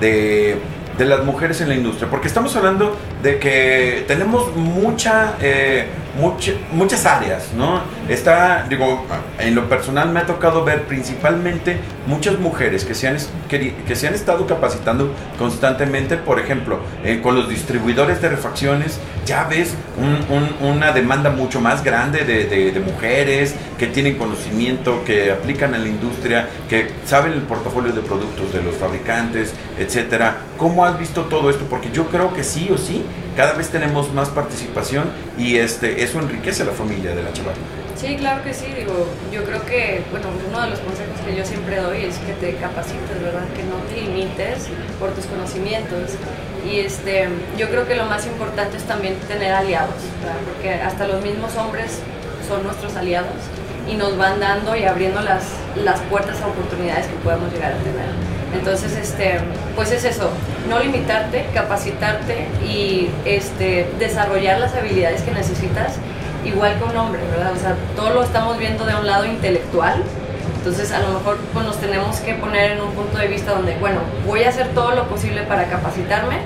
de, 0.00 0.56
de 0.96 1.04
las 1.04 1.24
mujeres 1.24 1.60
en 1.60 1.68
la 1.68 1.74
industria? 1.74 2.10
Porque 2.10 2.28
estamos 2.28 2.54
hablando 2.56 2.96
de 3.22 3.38
que 3.38 4.04
tenemos 4.06 4.54
mucha... 4.56 5.34
Eh, 5.40 5.86
Much, 6.20 6.50
muchas 6.72 7.06
áreas, 7.06 7.52
¿no? 7.56 7.80
Está, 8.08 8.66
digo, 8.68 9.04
en 9.38 9.54
lo 9.54 9.68
personal 9.68 10.10
me 10.10 10.20
ha 10.20 10.26
tocado 10.26 10.64
ver 10.64 10.84
principalmente 10.84 11.78
muchas 12.06 12.38
mujeres 12.38 12.84
que 12.84 12.94
se 12.94 13.08
han, 13.08 13.16
que, 13.48 13.74
que 13.86 13.96
se 13.96 14.06
han 14.06 14.14
estado 14.14 14.46
capacitando 14.46 15.12
constantemente, 15.38 16.16
por 16.16 16.38
ejemplo, 16.38 16.78
eh, 17.04 17.20
con 17.20 17.34
los 17.34 17.48
distribuidores 17.48 18.22
de 18.22 18.28
refacciones, 18.28 19.00
ya 19.24 19.44
ves 19.44 19.74
un, 19.96 20.36
un, 20.36 20.74
una 20.74 20.92
demanda 20.92 21.30
mucho 21.30 21.60
más 21.60 21.82
grande 21.82 22.24
de, 22.24 22.44
de, 22.44 22.72
de, 22.72 22.80
mujeres 22.80 23.54
que 23.78 23.86
tienen 23.86 24.16
conocimiento, 24.16 25.04
que 25.04 25.30
aplican 25.30 25.74
en 25.74 25.82
la 25.82 25.88
industria, 25.88 26.48
que 26.68 26.90
saben 27.06 27.32
el 27.32 27.42
portafolio 27.42 27.92
de 27.92 28.00
productos 28.00 28.52
de 28.52 28.62
los 28.62 28.76
fabricantes, 28.76 29.52
etcétera. 29.78 30.38
¿Cómo 30.58 30.84
has 30.84 30.98
visto 30.98 31.22
todo 31.22 31.50
esto? 31.50 31.64
Porque 31.68 31.90
yo 31.92 32.06
creo 32.08 32.32
que 32.34 32.44
sí 32.44 32.68
o 32.72 32.78
sí, 32.78 33.04
cada 33.36 33.54
vez 33.54 33.68
tenemos 33.70 34.12
más 34.12 34.28
participación 34.28 35.04
y 35.38 35.56
este 35.56 36.02
eso 36.02 36.20
enriquece 36.20 36.62
a 36.62 36.66
la 36.66 36.72
familia 36.72 37.14
de 37.14 37.22
la 37.22 37.32
chaval. 37.32 37.54
Sí, 37.96 38.16
claro 38.16 38.42
que 38.42 38.52
sí, 38.52 38.66
digo, 38.76 39.06
yo 39.32 39.44
creo 39.44 39.64
que, 39.64 40.02
bueno, 40.10 40.26
uno 40.48 40.60
de 40.60 40.70
los 40.70 40.80
consejos 40.80 41.18
que 41.24 41.36
yo 41.36 41.44
siempre 41.44 41.76
doy 41.76 42.04
es 42.04 42.18
que 42.18 42.32
te 42.34 42.54
capacites, 42.56 43.22
¿verdad? 43.22 43.44
Que 43.54 43.62
no 43.62 43.76
te 43.88 44.02
limites 44.02 44.68
por 44.98 45.12
tus 45.12 45.26
conocimientos. 45.26 46.18
Y 46.64 46.80
este, 46.80 47.28
yo 47.58 47.68
creo 47.68 47.86
que 47.86 47.94
lo 47.94 48.06
más 48.06 48.26
importante 48.26 48.76
es 48.76 48.84
también 48.84 49.16
tener 49.28 49.52
aliados, 49.52 49.94
¿verdad? 50.20 50.38
Porque 50.46 50.74
hasta 50.74 51.06
los 51.06 51.22
mismos 51.22 51.54
hombres 51.56 52.00
son 52.48 52.62
nuestros 52.62 52.96
aliados 52.96 53.36
y 53.88 53.94
nos 53.94 54.16
van 54.16 54.40
dando 54.40 54.74
y 54.76 54.84
abriendo 54.84 55.20
las, 55.20 55.44
las 55.76 56.00
puertas 56.02 56.40
a 56.40 56.46
oportunidades 56.46 57.06
que 57.06 57.14
podemos 57.16 57.52
llegar 57.52 57.72
a 57.72 57.76
tener. 57.76 58.34
Entonces, 58.54 58.96
este, 58.96 59.40
pues 59.74 59.90
es 59.90 60.04
eso, 60.04 60.30
no 60.68 60.78
limitarte, 60.78 61.46
capacitarte 61.52 62.46
y 62.64 63.10
este, 63.24 63.86
desarrollar 63.98 64.60
las 64.60 64.74
habilidades 64.74 65.22
que 65.22 65.32
necesitas, 65.32 65.94
igual 66.44 66.78
que 66.78 66.84
un 66.84 66.96
hombre, 66.96 67.20
¿verdad? 67.30 67.52
O 67.52 67.58
sea, 67.58 67.74
todo 67.96 68.10
lo 68.10 68.22
estamos 68.22 68.56
viendo 68.58 68.86
de 68.86 68.94
un 68.94 69.06
lado 69.06 69.26
intelectual, 69.26 70.02
entonces 70.64 70.92
a 70.92 71.00
lo 71.00 71.18
mejor 71.18 71.36
pues, 71.52 71.66
nos 71.66 71.76
tenemos 71.78 72.20
que 72.20 72.32
poner 72.36 72.72
en 72.72 72.80
un 72.80 72.92
punto 72.92 73.18
de 73.18 73.28
vista 73.28 73.52
donde, 73.52 73.76
bueno, 73.76 74.00
voy 74.26 74.44
a 74.44 74.48
hacer 74.48 74.68
todo 74.68 74.94
lo 74.94 75.06
posible 75.08 75.42
para 75.42 75.66
capacitarme, 75.66 76.36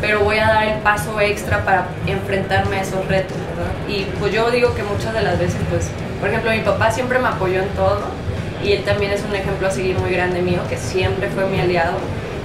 pero 0.00 0.20
voy 0.20 0.38
a 0.38 0.46
dar 0.46 0.68
el 0.68 0.78
paso 0.78 1.18
extra 1.20 1.64
para 1.64 1.88
enfrentarme 2.06 2.76
a 2.76 2.82
esos 2.82 3.04
retos, 3.08 3.36
¿verdad? 3.36 3.72
Y 3.88 4.04
pues 4.20 4.32
yo 4.32 4.48
digo 4.52 4.76
que 4.76 4.84
muchas 4.84 5.12
de 5.12 5.22
las 5.22 5.40
veces, 5.40 5.56
pues, 5.70 5.90
por 6.20 6.28
ejemplo, 6.28 6.52
mi 6.52 6.60
papá 6.60 6.92
siempre 6.92 7.18
me 7.18 7.26
apoyó 7.26 7.62
en 7.62 7.68
todo, 7.70 8.02
y 8.62 8.74
él 8.74 8.84
también 8.84 9.10
es 9.10 9.24
un 9.28 9.34
ejemplo 9.34 9.66
a 9.66 9.72
seguir 9.72 9.98
muy 9.98 10.12
grande 10.12 10.40
mío, 10.40 10.60
que 10.68 10.76
siempre 10.76 11.28
fue 11.30 11.46
mi 11.46 11.58
aliado 11.58 11.96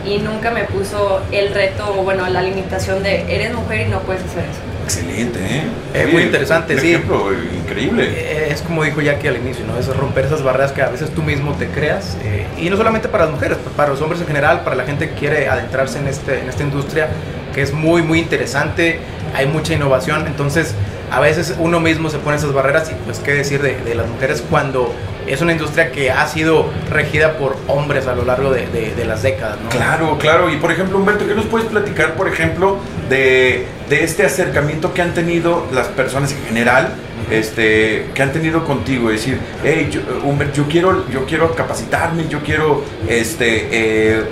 y 0.03 0.17
nunca 0.17 0.49
me 0.49 0.63
puso 0.63 1.21
el 1.31 1.53
reto 1.53 1.95
o 1.95 2.03
bueno, 2.03 2.27
la 2.27 2.41
limitación 2.41 3.03
de 3.03 3.21
eres 3.33 3.53
mujer 3.53 3.87
y 3.87 3.91
no 3.91 3.99
puedes 3.99 4.23
hacer 4.23 4.45
eso. 4.45 4.78
Excelente, 4.89 5.39
¿eh? 5.39 5.63
Es 5.93 6.05
sí, 6.07 6.11
muy 6.11 6.23
interesante, 6.23 6.73
un 6.73 6.79
sí. 6.81 6.89
ejemplo 6.89 7.31
increíble. 7.31 8.51
Es 8.51 8.63
como 8.63 8.83
dijo 8.83 9.01
Jackie 9.01 9.27
al 9.27 9.37
inicio, 9.37 9.63
¿no? 9.67 9.77
Es 9.77 9.87
romper 9.95 10.25
esas 10.25 10.41
barreras 10.41 10.71
que 10.71 10.81
a 10.81 10.89
veces 10.89 11.11
tú 11.11 11.21
mismo 11.21 11.53
te 11.53 11.67
creas. 11.67 12.17
Eh, 12.23 12.47
y 12.57 12.71
no 12.71 12.77
solamente 12.77 13.07
para 13.07 13.25
las 13.25 13.33
mujeres, 13.33 13.57
para 13.77 13.91
los 13.91 14.01
hombres 14.01 14.19
en 14.21 14.27
general, 14.27 14.63
para 14.63 14.75
la 14.75 14.85
gente 14.85 15.09
que 15.09 15.15
quiere 15.15 15.47
adentrarse 15.47 15.99
en, 15.99 16.07
este, 16.07 16.39
en 16.39 16.49
esta 16.49 16.63
industria, 16.63 17.09
que 17.53 17.61
es 17.61 17.71
muy, 17.71 18.01
muy 18.01 18.17
interesante. 18.17 18.99
Hay 19.35 19.45
mucha 19.45 19.75
innovación. 19.75 20.25
Entonces, 20.25 20.73
a 21.11 21.19
veces 21.19 21.55
uno 21.59 21.79
mismo 21.79 22.09
se 22.09 22.17
pone 22.17 22.37
esas 22.37 22.51
barreras 22.51 22.89
y 22.89 22.95
pues 23.05 23.19
qué 23.19 23.33
decir 23.33 23.61
de, 23.61 23.77
de 23.77 23.93
las 23.93 24.07
mujeres 24.07 24.43
cuando 24.49 24.91
es 25.27 25.41
una 25.41 25.51
industria 25.51 25.91
que 25.91 26.09
ha 26.09 26.27
sido 26.27 26.65
regida 26.89 27.37
por 27.37 27.55
hombres 27.67 28.07
a 28.07 28.15
lo 28.15 28.25
largo 28.25 28.51
de, 28.51 28.65
de, 28.67 28.95
de, 28.95 29.05
las 29.05 29.21
décadas. 29.21 29.59
¿no? 29.63 29.69
Claro, 29.69 30.17
claro. 30.17 30.49
Y 30.49 30.57
por 30.57 30.71
ejemplo, 30.71 30.97
Humberto, 30.97 31.27
¿qué 31.27 31.35
nos 31.35 31.45
puedes 31.45 31.67
platicar, 31.67 32.15
por 32.15 32.27
ejemplo, 32.27 32.77
de, 33.09 33.67
de 33.89 34.03
este 34.03 34.25
acercamiento 34.25 34.93
que 34.93 35.01
han 35.01 35.13
tenido 35.13 35.67
las 35.73 35.87
personas 35.87 36.31
en 36.31 36.43
general? 36.45 36.89
Este, 37.29 38.05
que 38.15 38.23
han 38.23 38.31
tenido 38.31 38.65
contigo, 38.65 39.11
es 39.11 39.19
decir, 39.19 39.39
hey, 39.63 39.89
yo, 39.91 40.01
Humberto, 40.23 40.55
yo 40.55 40.67
quiero, 40.67 41.07
yo 41.09 41.25
quiero 41.25 41.53
capacitarme, 41.53 42.27
yo 42.27 42.39
quiero 42.41 42.83
este, 43.07 43.67
eh, 43.71 44.23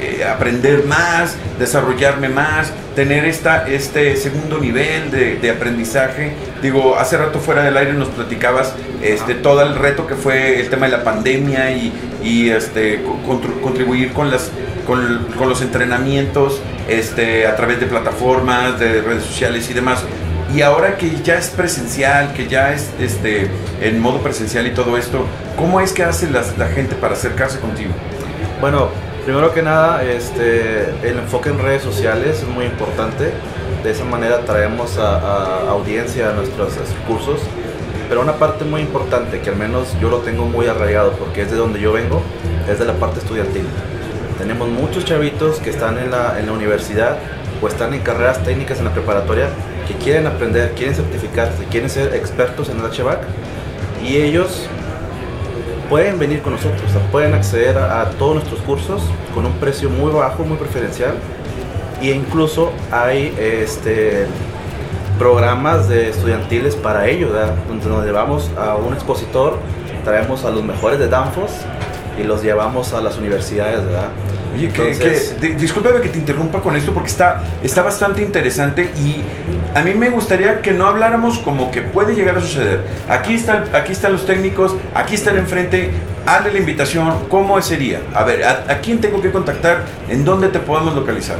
eh, 0.00 0.24
aprender 0.24 0.84
más, 0.84 1.36
desarrollarme 1.58 2.28
más, 2.28 2.72
tener 2.94 3.24
esta, 3.24 3.66
este 3.68 4.16
segundo 4.16 4.58
nivel 4.58 5.10
de, 5.10 5.36
de, 5.36 5.50
aprendizaje. 5.50 6.32
Digo, 6.62 6.96
hace 6.96 7.16
rato 7.16 7.40
fuera 7.40 7.64
del 7.64 7.76
aire 7.76 7.92
nos 7.92 8.08
platicabas 8.08 8.74
este, 9.02 9.34
todo 9.34 9.62
el 9.62 9.74
reto 9.76 10.06
que 10.06 10.14
fue 10.14 10.60
el 10.60 10.70
tema 10.70 10.86
de 10.86 10.92
la 10.92 11.04
pandemia 11.04 11.70
y, 11.72 11.92
y 12.24 12.48
este, 12.48 13.02
contribuir 13.62 14.12
con, 14.12 14.30
las, 14.30 14.50
con, 14.86 15.26
con, 15.36 15.48
los 15.48 15.60
entrenamientos 15.60 16.60
este, 16.88 17.46
a 17.46 17.54
través 17.54 17.78
de 17.80 17.86
plataformas, 17.86 18.80
de 18.80 19.02
redes 19.02 19.24
sociales 19.24 19.70
y 19.70 19.74
demás. 19.74 20.02
Y 20.54 20.62
ahora 20.62 20.96
que 20.96 21.20
ya 21.22 21.36
es 21.36 21.48
presencial, 21.48 22.32
que 22.32 22.46
ya 22.48 22.72
es 22.72 22.90
este, 22.98 23.50
en 23.80 24.00
modo 24.00 24.20
presencial 24.20 24.66
y 24.66 24.70
todo 24.70 24.96
esto, 24.96 25.26
¿cómo 25.56 25.80
es 25.80 25.92
que 25.92 26.02
hace 26.02 26.30
la, 26.30 26.42
la 26.56 26.68
gente 26.68 26.94
para 26.94 27.14
acercarse 27.14 27.58
contigo? 27.58 27.92
Bueno, 28.60 28.88
primero 29.24 29.52
que 29.52 29.62
nada, 29.62 30.02
este, 30.04 30.90
el 31.02 31.18
enfoque 31.18 31.50
en 31.50 31.58
redes 31.58 31.82
sociales 31.82 32.38
es 32.38 32.48
muy 32.48 32.66
importante. 32.66 33.32
De 33.82 33.90
esa 33.90 34.04
manera 34.04 34.40
traemos 34.46 34.96
a, 34.96 35.18
a 35.18 35.70
audiencia 35.70 36.30
a 36.30 36.32
nuestros 36.32 36.72
cursos. 37.06 37.40
Pero 38.08 38.20
una 38.20 38.34
parte 38.34 38.64
muy 38.64 38.80
importante, 38.80 39.40
que 39.40 39.50
al 39.50 39.56
menos 39.56 39.96
yo 40.00 40.10
lo 40.10 40.18
tengo 40.18 40.46
muy 40.46 40.66
arraigado 40.66 41.12
porque 41.12 41.42
es 41.42 41.50
de 41.50 41.56
donde 41.56 41.80
yo 41.80 41.92
vengo, 41.92 42.22
es 42.68 42.78
de 42.78 42.84
la 42.84 42.94
parte 42.94 43.20
estudiantil. 43.20 43.64
Tenemos 44.38 44.68
muchos 44.68 45.04
chavitos 45.04 45.58
que 45.58 45.70
están 45.70 45.98
en 45.98 46.10
la, 46.10 46.38
en 46.38 46.46
la 46.46 46.52
universidad 46.52 47.18
o 47.62 47.68
están 47.68 47.94
en 47.94 48.00
carreras 48.00 48.42
técnicas 48.44 48.78
en 48.78 48.84
la 48.84 48.92
preparatoria 48.92 49.48
que 49.86 49.94
quieren 49.94 50.26
aprender, 50.26 50.72
quieren 50.74 50.94
certificarse, 50.94 51.64
quieren 51.70 51.88
ser 51.88 52.14
expertos 52.14 52.68
en 52.68 52.78
el 52.78 52.84
HVAC 52.84 53.20
y 54.04 54.16
ellos 54.16 54.68
pueden 55.88 56.18
venir 56.18 56.42
con 56.42 56.54
nosotros, 56.54 56.82
pueden 57.12 57.34
acceder 57.34 57.78
a, 57.78 58.10
todos 58.18 58.34
nuestros 58.34 58.60
cursos 58.60 59.02
con 59.34 59.46
un 59.46 59.52
precio 59.54 59.90
muy 59.90 60.10
bajo, 60.10 60.44
muy 60.44 60.56
preferencial 60.56 61.14
e 62.02 62.10
incluso 62.10 62.72
hay 62.90 63.34
este, 63.38 64.26
programas 65.18 65.88
de 65.88 66.10
estudiantiles 66.10 66.74
para 66.76 67.06
¿verdad? 67.24 67.54
donde 67.68 67.86
nos 67.86 68.04
llevamos 68.04 68.50
a 68.58 68.76
un 68.76 68.94
expositor, 68.94 69.58
traemos 70.04 70.44
a 70.44 70.50
los 70.50 70.62
mejores 70.64 70.98
de 70.98 71.08
Danfoss 71.08 71.52
y 72.18 72.24
los 72.24 72.42
llevamos 72.42 72.92
a 72.92 73.00
las 73.00 73.18
universidades, 73.18 73.84
¿verdad? 73.84 74.08
Oye, 74.54 74.68
que, 74.68 74.82
Entonces- 74.92 75.34
que- 75.40 75.48
di- 75.48 75.54
discúlpame 75.54 76.00
que 76.00 76.08
te 76.08 76.18
interrumpa 76.18 76.60
con 76.60 76.76
esto 76.76 76.92
porque 76.92 77.08
está, 77.10 77.42
está 77.62 77.82
bastante 77.82 78.22
interesante 78.22 78.90
y 78.96 79.22
a 79.76 79.82
mí 79.82 79.94
me 79.94 80.10
gustaría 80.10 80.60
que 80.62 80.70
no 80.72 80.86
habláramos 80.86 81.38
como 81.38 81.70
que 81.70 81.82
puede 81.82 82.14
llegar 82.14 82.36
a 82.36 82.40
suceder. 82.40 82.80
Aquí, 83.08 83.34
está, 83.34 83.64
aquí 83.72 83.92
están 83.92 84.12
los 84.12 84.24
técnicos, 84.26 84.74
aquí 84.94 85.14
están 85.16 85.36
enfrente, 85.36 85.90
hazle 86.26 86.52
la 86.52 86.58
invitación, 86.58 87.12
¿cómo 87.28 87.60
sería? 87.60 88.00
A 88.14 88.22
ver, 88.24 88.44
¿a, 88.44 88.64
a 88.68 88.78
quién 88.78 89.00
tengo 89.00 89.20
que 89.20 89.30
contactar? 89.30 89.82
¿En 90.08 90.24
dónde 90.24 90.48
te 90.48 90.58
podemos 90.60 90.94
localizar? 90.94 91.36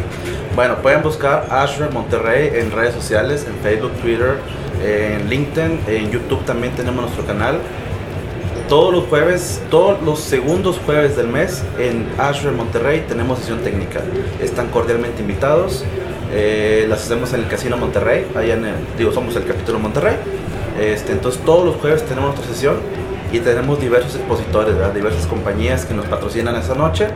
Bueno, 0.56 0.76
pueden 0.76 1.02
buscar 1.02 1.47
Ashram 1.50 1.92
Monterrey 1.92 2.50
en 2.54 2.71
redes 2.71 2.94
sociales, 2.94 3.47
en 3.49 3.54
Facebook, 3.62 3.92
Twitter, 4.02 4.37
en 4.85 5.28
LinkedIn, 5.28 5.80
en 5.87 6.11
YouTube 6.11 6.44
también 6.44 6.75
tenemos 6.75 7.02
nuestro 7.02 7.25
canal. 7.26 7.59
Todos 8.68 8.94
los 8.94 9.04
jueves, 9.04 9.61
todos 9.71 10.00
los 10.02 10.21
segundos 10.21 10.80
jueves 10.87 11.16
del 11.16 11.28
mes 11.28 11.62
en 11.78 12.09
Ashram 12.18 12.56
Monterrey 12.56 13.04
tenemos 13.06 13.38
sesión 13.40 13.59
técnica. 13.59 14.00
Están 14.40 14.68
cordialmente 14.68 15.21
invitados. 15.21 15.85
Eh, 16.33 16.87
las 16.88 17.04
hacemos 17.04 17.35
en 17.35 17.40
el 17.40 17.49
Casino 17.49 17.76
Monterrey, 17.76 18.26
allá 18.35 18.54
en 18.54 18.64
el, 18.64 18.75
digo, 18.97 19.12
somos 19.12 19.37
el 19.37 19.44
capítulo 19.44 19.78
Monterrey. 19.78 20.16
Este, 20.80 21.12
entonces 21.12 21.42
todos 21.44 21.66
los 21.66 21.76
jueves 21.76 22.04
tenemos 22.04 22.30
nuestra 22.30 22.52
sesión 22.54 22.76
y 23.33 23.40
tenemos 23.40 23.78
diversos 23.80 24.16
expositores, 24.16 24.75
diversas 24.94 25.26
compañías 25.26 25.85
que 25.85 25.92
nos 25.92 26.06
patrocinan 26.06 26.56
esa 26.56 26.75
noche 26.75 27.09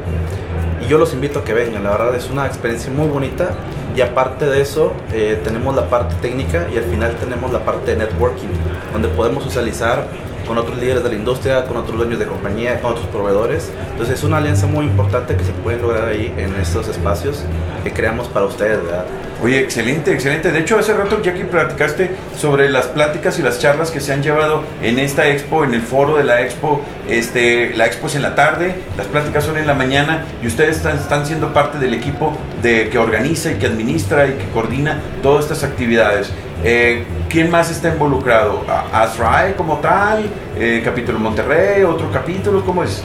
y 0.85 0.87
yo 0.87 0.99
los 0.99 1.13
invito 1.15 1.41
a 1.41 1.45
que 1.45 1.55
vengan, 1.55 1.83
la 1.83 1.91
verdad 1.91 2.15
es 2.15 2.31
una 2.31 2.47
experiencia 2.47 2.93
muy 2.93 3.09
bonita 3.09 3.51
y 3.97 4.01
aparte 4.01 4.47
de 4.47 4.61
eso 4.61 4.93
eh, 5.13 5.41
tenemos 5.43 5.75
la 5.75 5.89
parte 5.89 6.15
técnica 6.21 6.69
y 6.73 6.77
al 6.77 6.85
final 6.85 7.17
tenemos 7.17 7.53
la 7.53 7.65
parte 7.65 7.93
de 7.93 7.97
networking, 7.97 8.49
donde 8.93 9.09
podemos 9.09 9.43
socializar 9.43 10.07
con 10.49 10.59
otros 10.59 10.79
líderes 10.79 11.05
de 11.05 11.11
la 11.11 11.15
industria, 11.15 11.67
con 11.67 11.77
otros 11.77 11.97
dueños 11.97 12.19
de 12.19 12.27
compañía, 12.27 12.81
con 12.81 12.93
otros 12.93 13.07
proveedores. 13.09 13.71
Entonces 13.93 14.19
es 14.19 14.25
una 14.25 14.39
alianza 14.39 14.67
muy 14.67 14.87
importante 14.87 15.37
que 15.37 15.45
se 15.45 15.53
puede 15.53 15.79
lograr 15.79 16.09
ahí 16.09 16.35
en 16.37 16.55
estos 16.57 16.89
espacios 16.89 17.45
que 17.85 17.93
creamos 17.93 18.27
para 18.29 18.47
ustedes, 18.47 18.83
¿verdad? 18.83 19.05
Oye, 19.41 19.61
excelente, 19.61 20.13
excelente. 20.13 20.51
De 20.51 20.59
hecho, 20.59 20.79
hace 20.79 20.93
rato, 20.95 21.23
Jackie, 21.23 21.45
platicaste 21.45 22.11
sobre 22.37 22.69
las 22.71 22.87
pláticas 22.87 23.39
y 23.39 23.43
las 23.43 23.61
charlas 23.61 23.93
que 23.93 24.01
se 24.01 24.13
han 24.13 24.21
llevado 24.21 24.65
en 24.83 24.99
esta 24.99 25.29
expo, 25.29 25.63
en 25.63 25.75
el 25.75 25.83
foro 25.83 26.17
de 26.17 26.25
la 26.25 26.43
expo. 26.43 26.81
Este, 27.09 27.73
la 27.77 27.87
expo 27.87 28.09
es 28.09 28.17
en 28.17 28.23
la 28.23 28.35
tarde, 28.35 28.75
las 28.97 29.07
pláticas 29.07 29.45
son 29.45 29.57
en 29.57 29.67
la 29.67 29.75
mañana 29.75 30.25
y 30.43 30.49
ustedes 30.49 30.79
están, 30.79 30.97
están 30.97 31.25
siendo 31.25 31.53
parte 31.53 31.79
del 31.79 31.95
equipo 31.95 32.37
de, 32.63 32.89
que 32.89 32.99
organiza 32.99 33.53
y 33.53 33.55
que 33.55 33.67
administra 33.67 34.27
y 34.27 34.33
que 34.33 34.49
coordina 34.53 35.01
todas 35.23 35.45
estas 35.45 35.63
actividades. 35.63 36.33
Eh, 36.65 37.05
¿Quién 37.29 37.51
más 37.51 37.71
está 37.71 37.89
involucrado? 37.91 38.65
¿A- 38.69 39.03
¿ASRAE 39.03 39.55
como 39.55 39.79
tal? 39.79 40.25
Eh, 40.57 40.83
¿Capítulo 40.85 41.19
Monterrey? 41.19 41.83
¿Otro 41.85 42.11
capítulo? 42.11 42.65
¿Cómo 42.65 42.83
es? 42.83 43.03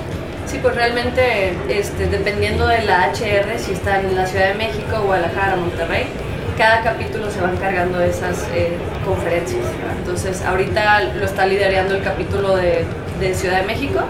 Sí, 0.47 0.59
pues 0.61 0.75
realmente, 0.75 1.53
este, 1.69 2.07
dependiendo 2.07 2.67
de 2.67 2.81
la 2.83 3.07
HR, 3.11 3.57
si 3.59 3.73
está 3.73 3.99
en 3.99 4.15
la 4.15 4.25
Ciudad 4.25 4.47
de 4.49 4.53
México, 4.55 5.01
Guadalajara, 5.05 5.55
Monterrey, 5.55 6.05
cada 6.57 6.81
capítulo 6.83 7.29
se 7.31 7.41
va 7.41 7.51
encargando 7.51 7.97
de 7.99 8.09
esas 8.09 8.43
eh, 8.53 8.73
conferencias. 9.05 9.63
Entonces, 9.99 10.43
ahorita 10.43 11.01
lo 11.15 11.25
está 11.25 11.45
liderando 11.45 11.95
el 11.95 12.03
capítulo 12.03 12.55
de, 12.55 12.85
de 13.19 13.33
Ciudad 13.33 13.61
de 13.61 13.67
México 13.67 14.01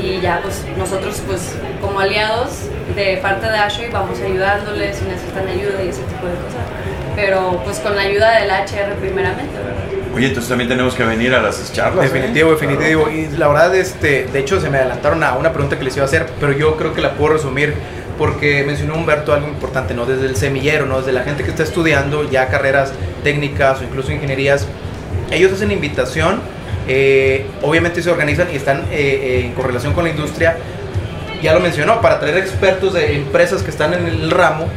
y 0.00 0.20
ya 0.20 0.40
pues 0.42 0.64
nosotros 0.76 1.22
pues 1.26 1.54
como 1.80 2.00
aliados 2.00 2.62
de 2.96 3.18
parte 3.18 3.46
de 3.48 3.56
Ashley 3.56 3.90
vamos 3.92 4.18
ayudándoles 4.20 4.96
si 4.96 5.04
necesitan 5.04 5.46
ayuda 5.46 5.84
y 5.84 5.88
ese 5.88 6.02
tipo 6.02 6.26
de 6.26 6.34
cosas. 6.34 6.64
Pero 7.14 7.60
pues 7.64 7.78
con 7.78 7.96
la 7.96 8.02
ayuda 8.02 8.40
del 8.40 8.50
HR 8.50 8.94
primeramente, 9.00 9.56
¿verdad? 9.56 9.84
Oye, 10.14 10.28
entonces 10.28 10.48
también 10.48 10.68
tenemos 10.68 10.94
que 10.94 11.02
venir 11.02 11.34
a 11.34 11.42
las 11.42 11.72
charlas. 11.72 12.06
¿eh? 12.06 12.08
Definitivo, 12.08 12.52
definitivo. 12.52 13.10
Y 13.10 13.36
la 13.36 13.48
verdad, 13.48 13.74
este, 13.74 14.26
de 14.26 14.38
hecho, 14.38 14.60
se 14.60 14.70
me 14.70 14.78
adelantaron 14.78 15.22
a 15.24 15.34
una 15.34 15.52
pregunta 15.52 15.76
que 15.76 15.84
les 15.84 15.96
iba 15.96 16.04
a 16.04 16.06
hacer, 16.06 16.26
pero 16.38 16.52
yo 16.52 16.76
creo 16.76 16.94
que 16.94 17.00
la 17.00 17.14
puedo 17.14 17.34
resumir 17.34 17.74
porque 18.16 18.62
mencionó 18.64 18.94
Humberto 18.94 19.32
algo 19.32 19.48
importante, 19.48 19.92
¿no? 19.92 20.06
Desde 20.06 20.26
el 20.26 20.36
semillero, 20.36 20.86
¿no? 20.86 20.98
Desde 20.98 21.12
la 21.12 21.24
gente 21.24 21.42
que 21.42 21.50
está 21.50 21.64
estudiando 21.64 22.30
ya 22.30 22.48
carreras 22.48 22.92
técnicas 23.24 23.80
o 23.80 23.84
incluso 23.84 24.12
ingenierías, 24.12 24.66
ellos 25.32 25.52
hacen 25.52 25.72
invitación, 25.72 26.40
eh, 26.86 27.46
obviamente 27.62 28.02
se 28.02 28.10
organizan 28.10 28.48
y 28.52 28.56
están 28.56 28.82
eh, 28.82 28.84
eh, 28.92 29.42
en 29.46 29.52
correlación 29.52 29.94
con 29.94 30.04
la 30.04 30.10
industria, 30.10 30.56
ya 31.42 31.52
lo 31.52 31.60
mencionó, 31.60 32.00
para 32.00 32.20
traer 32.20 32.38
expertos 32.38 32.94
de 32.94 33.16
empresas 33.16 33.62
que 33.62 33.70
están 33.70 33.94
en 33.94 34.06
el 34.06 34.30
ramo 34.30 34.68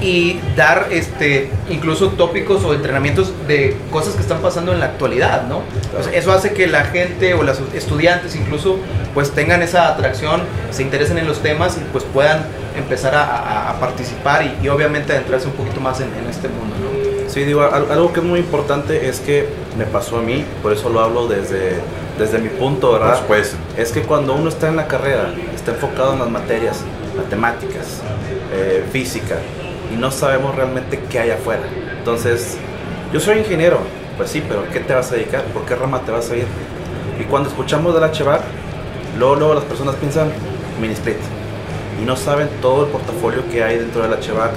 y 0.00 0.40
dar 0.56 0.86
este 0.90 1.50
incluso 1.68 2.08
tópicos 2.10 2.64
o 2.64 2.72
entrenamientos 2.74 3.32
de 3.46 3.76
cosas 3.90 4.14
que 4.14 4.22
están 4.22 4.38
pasando 4.40 4.72
en 4.72 4.80
la 4.80 4.86
actualidad, 4.86 5.46
¿no? 5.46 5.58
O 5.98 6.02
sea, 6.02 6.12
eso 6.14 6.32
hace 6.32 6.52
que 6.54 6.66
la 6.66 6.84
gente 6.84 7.34
o 7.34 7.42
los 7.42 7.58
estudiantes 7.74 8.34
incluso 8.34 8.78
pues 9.12 9.32
tengan 9.32 9.60
esa 9.62 9.88
atracción, 9.88 10.42
se 10.70 10.82
interesen 10.82 11.18
en 11.18 11.26
los 11.26 11.40
temas 11.42 11.76
y 11.76 11.80
pues 11.92 12.04
puedan 12.04 12.44
empezar 12.76 13.14
a, 13.14 13.24
a- 13.24 13.70
a 13.70 13.80
participar 13.80 14.42
y, 14.44 14.64
y 14.64 14.68
obviamente 14.68 15.12
adentrarse 15.12 15.46
un 15.48 15.52
poquito 15.54 15.80
más 15.80 16.00
en, 16.00 16.08
en 16.14 16.30
este 16.30 16.48
mundo, 16.48 16.76
¿no? 16.80 17.28
Sí, 17.30 17.44
digo, 17.44 17.62
al- 17.62 17.90
algo 17.90 18.12
que 18.12 18.20
es 18.20 18.26
muy 18.26 18.40
importante 18.40 19.08
es 19.08 19.20
que 19.20 19.48
me 19.76 19.84
pasó 19.84 20.18
a 20.18 20.22
mí, 20.22 20.44
por 20.62 20.72
eso 20.72 20.88
lo 20.88 21.00
hablo 21.00 21.28
desde, 21.28 21.74
desde 22.18 22.38
mi 22.38 22.48
punto, 22.48 22.92
¿verdad? 22.92 23.10
Por 23.10 23.18
supuesto. 23.18 23.56
Es 23.76 23.92
que 23.92 24.02
cuando 24.02 24.34
uno 24.34 24.48
está 24.48 24.68
en 24.68 24.76
la 24.76 24.86
carrera, 24.88 25.32
está 25.54 25.72
enfocado 25.72 26.14
en 26.14 26.20
las 26.20 26.30
materias, 26.30 26.78
matemáticas, 27.16 28.00
eh, 28.52 28.84
física, 28.92 29.36
y 29.92 29.96
no 29.96 30.10
sabemos 30.10 30.54
realmente 30.54 31.00
qué 31.10 31.20
hay 31.20 31.30
afuera. 31.30 31.62
Entonces, 31.98 32.56
yo 33.12 33.20
soy 33.20 33.38
ingeniero, 33.38 33.78
pues 34.16 34.30
sí, 34.30 34.42
pero 34.46 34.64
¿qué 34.72 34.80
te 34.80 34.94
vas 34.94 35.10
a 35.12 35.16
dedicar? 35.16 35.44
¿Por 35.46 35.64
qué 35.64 35.74
rama 35.74 36.00
te 36.00 36.12
vas 36.12 36.30
a 36.30 36.36
ir? 36.36 36.46
Y 37.18 37.24
cuando 37.24 37.48
escuchamos 37.48 37.94
del 37.94 38.04
HVAC, 38.04 38.42
luego, 39.18 39.36
luego 39.36 39.54
las 39.54 39.64
personas 39.64 39.94
piensan 39.96 40.30
mini 40.80 40.94
split 40.94 41.18
y 42.00 42.04
no 42.04 42.16
saben 42.16 42.48
todo 42.62 42.86
el 42.86 42.90
portafolio 42.90 43.42
que 43.50 43.62
hay 43.62 43.78
dentro 43.78 44.02
del 44.02 44.12
HVAC, 44.12 44.52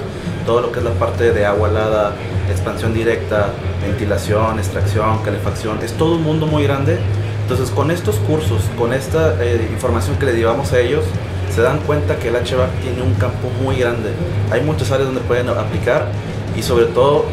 todo 0.46 0.60
lo 0.62 0.72
que 0.72 0.78
es 0.78 0.84
la 0.84 0.92
parte 0.92 1.32
de 1.32 1.44
agua 1.44 1.68
helada, 1.68 2.12
expansión 2.50 2.94
directa, 2.94 3.48
ventilación, 3.82 4.58
extracción, 4.58 5.22
calefacción, 5.22 5.78
es 5.82 5.92
todo 5.92 6.14
un 6.14 6.22
mundo 6.22 6.46
muy 6.46 6.62
grande. 6.64 6.98
Entonces 7.42 7.70
con 7.70 7.90
estos 7.90 8.16
cursos, 8.16 8.62
con 8.78 8.94
esta 8.94 9.34
eh, 9.42 9.68
información 9.70 10.16
que 10.16 10.26
le 10.26 10.32
llevamos 10.34 10.72
a 10.72 10.80
ellos, 10.80 11.04
se 11.54 11.62
dan 11.62 11.78
cuenta 11.80 12.16
que 12.16 12.28
el 12.28 12.34
HVAC 12.34 12.70
tiene 12.82 13.02
un 13.02 13.14
campo 13.14 13.48
muy 13.62 13.76
grande. 13.76 14.10
Hay 14.50 14.62
muchas 14.62 14.90
áreas 14.90 15.06
donde 15.06 15.20
pueden 15.20 15.48
aplicar 15.48 16.08
y 16.56 16.62
sobre 16.62 16.86
todo 16.86 17.26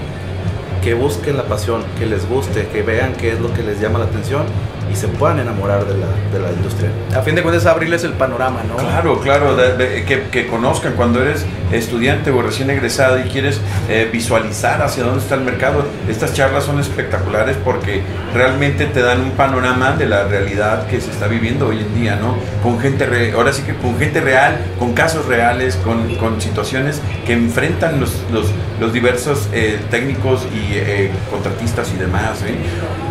que 0.84 0.94
busquen 0.94 1.38
la 1.38 1.44
pasión, 1.44 1.84
que 1.98 2.06
les 2.06 2.28
guste, 2.28 2.68
que 2.68 2.84
vean 2.84 3.14
qué 3.14 3.34
es 3.34 3.40
lo 3.40 3.52
que 3.54 3.64
les 3.64 3.80
llama 3.80 4.00
la 4.00 4.06
atención 4.06 4.44
y 4.92 4.96
se 4.96 5.08
puedan 5.08 5.40
enamorar 5.40 5.86
de 5.86 5.98
la, 5.98 6.08
de 6.32 6.40
la 6.40 6.52
industria. 6.52 6.92
A 7.16 7.22
fin 7.22 7.34
de 7.34 7.42
cuentas 7.42 7.66
abrirles 7.66 8.04
el 8.04 8.14
panorama, 8.14 8.62
¿no? 8.68 8.76
Claro, 8.78 9.20
claro, 9.22 9.56
que, 9.78 10.28
que 10.32 10.48
conozcan 10.48 10.94
cuando 10.94 11.22
eres 11.22 11.46
estudiante 11.72 12.32
o 12.32 12.42
recién 12.42 12.70
egresado 12.70 13.20
y 13.20 13.24
quieres 13.24 13.60
eh, 13.90 14.10
visualizar 14.12 14.82
hacia 14.82 15.04
dónde 15.04 15.20
está 15.20 15.36
el 15.36 15.42
mercado. 15.42 15.86
Estas 16.10 16.34
charlas 16.34 16.64
son 16.66 16.80
espectaculares 16.80 17.58
porque 17.64 18.02
realmente 18.34 18.86
te 18.86 19.02
dan 19.02 19.22
un 19.22 19.32
panorama 19.32 19.94
de 19.94 20.06
la 20.06 20.26
realidad 20.26 20.88
que 20.88 21.00
se 21.02 21.12
está 21.12 21.28
viviendo 21.28 21.68
hoy 21.68 21.80
en 21.80 21.94
día, 21.96 22.16
¿no? 22.16 22.36
Con 22.64 22.80
gente, 22.80 23.06
re- 23.06 23.32
ahora 23.34 23.54
sí 23.54 23.62
que 23.64 23.74
con 23.76 23.98
gente 23.98 24.22
real, 24.22 24.58
con 24.80 24.94
casos 24.94 25.26
reales, 25.26 25.76
con, 25.78 26.16
con 26.16 26.42
situaciones 26.42 27.02
que 27.26 27.34
enfrentan 27.34 28.00
los, 28.00 28.16
los, 28.32 28.48
los 28.80 28.94
diversos 28.94 29.48
eh, 29.54 29.80
técnicos 29.90 30.46
y 30.54 30.74
eh, 30.78 31.12
contratistas 31.30 31.92
y 31.96 31.98
demás. 32.00 32.42
¿eh? 32.48 32.56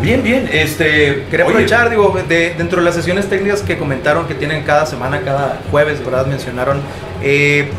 Bien, 0.01 0.23
bien, 0.23 0.49
este... 0.51 1.25
Quería 1.29 1.45
oye, 1.45 1.53
aprovechar, 1.55 1.89
digo, 1.89 2.15
de- 2.27 2.53
dentro 2.57 2.79
de 2.79 2.85
las 2.85 2.95
sesiones 2.95 3.27
técnicas 3.29 3.61
que 3.61 3.77
comentaron 3.77 4.27
que 4.27 4.35
tienen 4.35 4.63
cada 4.63 4.85
semana, 4.85 5.21
cada 5.21 5.59
jueves, 5.71 6.03
¿verdad? 6.03 6.25
Mencionaron. 6.25 6.77
eh, 7.23 7.69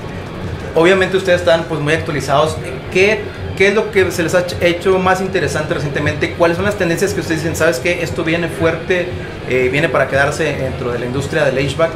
obviamente 0.74 1.16
ustedes 1.16 1.40
están 1.40 1.64
pues 1.64 1.80
muy 1.80 1.92
actualizados. 1.94 2.56
¿Qué, 2.92 3.20
qué 3.20 3.42
¿qué 3.56 3.68
es 3.68 3.74
lo 3.74 3.90
que 3.90 4.10
se 4.10 4.22
les 4.22 4.34
ha 4.34 4.44
hecho 4.60 4.98
más 4.98 5.20
interesante 5.20 5.74
recientemente? 5.74 6.32
¿Cuáles 6.32 6.56
son 6.56 6.64
las 6.64 6.76
tendencias 6.76 7.12
que 7.14 7.20
ustedes 7.20 7.42
dicen, 7.42 7.56
sabes 7.56 7.78
que 7.78 8.02
esto 8.02 8.24
viene 8.24 8.48
fuerte, 8.48 9.08
eh, 9.48 9.68
viene 9.70 9.88
para 9.88 10.08
quedarse 10.08 10.44
dentro 10.44 10.92
de 10.92 10.98
la 10.98 11.06
industria 11.06 11.44
del 11.44 11.58
HVAC? 11.58 11.90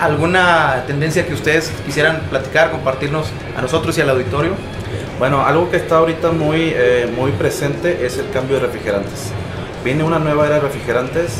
¿Alguna 0.00 0.84
tendencia 0.86 1.26
que 1.26 1.34
ustedes 1.34 1.72
quisieran 1.84 2.20
platicar, 2.30 2.70
compartirnos 2.70 3.26
a 3.56 3.62
nosotros 3.62 3.96
y 3.98 4.02
al 4.02 4.10
auditorio? 4.10 4.52
Bueno, 5.18 5.44
algo 5.44 5.70
que 5.70 5.78
está 5.78 5.96
ahorita 5.96 6.30
muy, 6.30 6.72
eh, 6.74 7.10
muy 7.14 7.32
presente 7.32 8.06
es 8.06 8.18
el 8.18 8.30
cambio 8.30 8.60
de 8.60 8.66
refrigerantes. 8.66 9.32
Viene 9.84 10.04
una 10.04 10.18
nueva 10.18 10.46
era 10.46 10.56
de 10.56 10.60
refrigerantes 10.60 11.38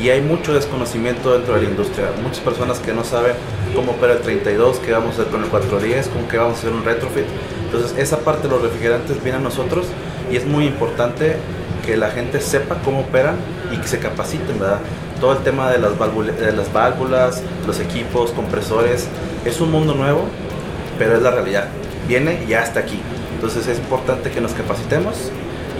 y 0.00 0.08
hay 0.08 0.22
mucho 0.22 0.54
desconocimiento 0.54 1.34
dentro 1.34 1.54
de 1.54 1.62
la 1.62 1.68
industria. 1.68 2.06
Muchas 2.22 2.40
personas 2.40 2.78
que 2.78 2.92
no 2.92 3.04
saben 3.04 3.34
cómo 3.74 3.92
opera 3.92 4.14
el 4.14 4.20
32, 4.20 4.78
qué 4.78 4.92
vamos 4.92 5.10
a 5.10 5.20
hacer 5.20 5.26
con 5.26 5.44
el 5.44 5.50
410, 5.50 6.08
con 6.08 6.26
qué 6.26 6.38
vamos 6.38 6.56
a 6.56 6.58
hacer 6.58 6.72
un 6.72 6.84
retrofit. 6.84 7.26
Entonces 7.66 7.94
esa 7.98 8.18
parte 8.20 8.48
de 8.48 8.54
los 8.54 8.62
refrigerantes 8.62 9.22
viene 9.22 9.38
a 9.38 9.40
nosotros 9.42 9.86
y 10.30 10.36
es 10.36 10.46
muy 10.46 10.66
importante 10.66 11.36
que 11.84 11.96
la 11.96 12.10
gente 12.10 12.40
sepa 12.40 12.76
cómo 12.84 13.00
operan 13.00 13.36
y 13.72 13.76
que 13.76 13.88
se 13.88 13.98
capaciten, 13.98 14.58
¿verdad? 14.58 14.80
Todo 15.20 15.32
el 15.32 15.38
tema 15.38 15.70
de 15.70 15.78
las, 15.78 15.92
de 16.38 16.52
las 16.52 16.72
válvulas, 16.72 17.42
los 17.66 17.78
equipos, 17.78 18.30
compresores, 18.30 19.06
es 19.44 19.60
un 19.60 19.70
mundo 19.70 19.94
nuevo, 19.94 20.24
pero 20.98 21.16
es 21.16 21.22
la 21.22 21.30
realidad. 21.30 21.68
Viene 22.08 22.42
y 22.44 22.48
ya 22.48 22.62
está 22.62 22.80
aquí. 22.80 22.98
Entonces 23.34 23.66
es 23.66 23.78
importante 23.78 24.30
que 24.30 24.40
nos 24.40 24.52
capacitemos 24.52 25.30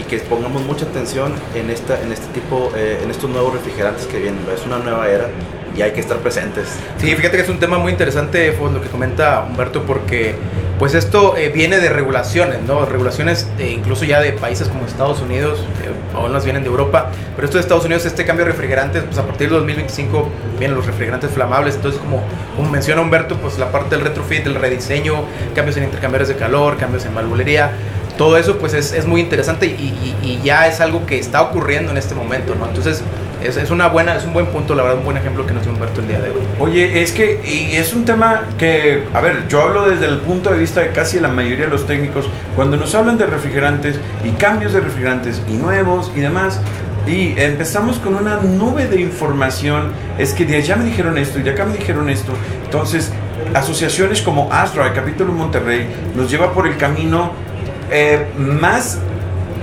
y 0.00 0.04
que 0.04 0.19
pongamos 0.19 0.62
mucha 0.62 0.87
atención 0.87 1.35
en, 1.54 1.71
esta, 1.71 2.00
en 2.00 2.12
este 2.12 2.26
tipo, 2.33 2.73
eh, 2.75 3.00
en 3.02 3.11
estos 3.11 3.28
nuevos 3.28 3.52
refrigerantes 3.52 4.07
que 4.07 4.19
vienen. 4.19 4.40
Es 4.54 4.64
una 4.66 4.78
nueva 4.78 5.09
era 5.09 5.28
y 5.76 5.83
hay 5.83 5.92
que 5.92 6.00
estar 6.00 6.19
presentes. 6.19 6.69
Sí, 6.99 7.14
fíjate 7.14 7.37
que 7.37 7.42
es 7.42 7.49
un 7.49 7.59
tema 7.59 7.78
muy 7.78 7.92
interesante, 7.92 8.52
Fos, 8.52 8.73
lo 8.73 8.80
que 8.80 8.88
comenta 8.88 9.47
Humberto, 9.49 9.83
porque 9.85 10.35
pues 10.78 10.95
esto 10.95 11.37
eh, 11.37 11.50
viene 11.50 11.78
de 11.78 11.90
regulaciones, 11.90 12.62
¿no? 12.62 12.87
Regulaciones 12.87 13.47
eh, 13.59 13.71
incluso 13.71 14.07
ya 14.07 14.19
de 14.21 14.33
países 14.33 14.66
como 14.69 14.87
Estados 14.87 15.21
Unidos, 15.21 15.61
eh, 15.85 16.16
aún 16.16 16.33
las 16.33 16.45
vienen 16.45 16.62
de 16.62 16.71
Europa, 16.71 17.11
pero 17.37 17.45
esto 17.45 17.59
de 17.59 17.62
Estados 17.62 17.85
Unidos, 17.85 18.07
este 18.07 18.25
cambio 18.25 18.47
de 18.47 18.52
refrigerantes, 18.52 19.02
pues 19.04 19.19
a 19.19 19.26
partir 19.26 19.49
del 19.49 19.59
2025 19.59 20.28
vienen 20.59 20.76
los 20.76 20.87
refrigerantes 20.87 21.30
flamables, 21.30 21.75
entonces 21.75 22.00
como, 22.00 22.23
como 22.57 22.71
menciona 22.71 23.02
Humberto, 23.02 23.37
pues 23.37 23.59
la 23.59 23.71
parte 23.71 23.95
del 23.97 24.07
retrofit, 24.07 24.47
el 24.47 24.54
rediseño, 24.54 25.25
cambios 25.54 25.76
en 25.76 25.85
intercambiadores 25.85 26.28
de 26.28 26.37
calor, 26.37 26.78
cambios 26.78 27.04
en 27.04 27.14
valvulería, 27.14 27.73
todo 28.20 28.36
eso 28.36 28.58
pues 28.58 28.74
es, 28.74 28.92
es 28.92 29.06
muy 29.06 29.22
interesante 29.22 29.64
y, 29.64 30.14
y, 30.22 30.40
ya 30.44 30.68
es 30.68 30.82
algo 30.82 31.06
que 31.06 31.18
está 31.18 31.40
ocurriendo 31.40 31.90
en 31.90 31.96
este 31.96 32.14
momento, 32.14 32.54
¿no? 32.54 32.66
Entonces 32.66 33.02
es, 33.42 33.56
es, 33.56 33.70
una 33.70 33.88
buena, 33.88 34.14
es 34.14 34.26
un 34.26 34.34
buen 34.34 34.44
punto, 34.48 34.74
la 34.74 34.82
verdad, 34.82 34.98
un 34.98 35.06
buen 35.06 35.16
ejemplo 35.16 35.46
que 35.46 35.54
nos 35.54 35.62
dio 35.62 35.72
Humberto 35.72 36.02
el 36.02 36.08
día 36.08 36.20
de 36.20 36.28
hoy. 36.28 36.42
Oye, 36.58 37.00
es 37.00 37.12
que 37.12 37.40
y 37.42 37.76
es 37.76 37.94
un 37.94 38.04
tema 38.04 38.42
que, 38.58 39.04
a 39.14 39.22
ver, 39.22 39.48
yo 39.48 39.62
hablo 39.62 39.88
desde 39.88 40.04
el 40.04 40.18
punto 40.18 40.50
de 40.50 40.58
vista 40.58 40.82
de 40.82 40.90
casi 40.90 41.18
la 41.18 41.28
mayoría 41.28 41.64
de 41.64 41.70
los 41.70 41.86
técnicos, 41.86 42.28
cuando 42.54 42.76
nos 42.76 42.94
hablan 42.94 43.16
de 43.16 43.24
refrigerantes 43.24 43.98
y 44.22 44.32
cambios 44.32 44.74
de 44.74 44.80
refrigerantes 44.80 45.40
y 45.48 45.54
nuevos 45.54 46.12
y 46.14 46.20
demás, 46.20 46.60
y 47.06 47.32
empezamos 47.40 48.00
con 48.00 48.16
una 48.16 48.36
nube 48.36 48.86
de 48.86 49.00
información, 49.00 49.92
es 50.18 50.34
que 50.34 50.44
de 50.44 50.56
allá 50.56 50.76
me 50.76 50.84
dijeron 50.84 51.16
esto 51.16 51.38
y 51.38 51.42
de 51.42 51.52
acá 51.52 51.64
me 51.64 51.74
dijeron 51.78 52.10
esto, 52.10 52.32
entonces 52.66 53.12
asociaciones 53.54 54.20
como 54.20 54.52
Astra, 54.52 54.88
el 54.88 54.92
capítulo 54.92 55.32
Monterrey, 55.32 55.88
nos 56.14 56.30
lleva 56.30 56.52
por 56.52 56.66
el 56.66 56.76
camino 56.76 57.48
eh, 57.90 58.26
más 58.37 58.99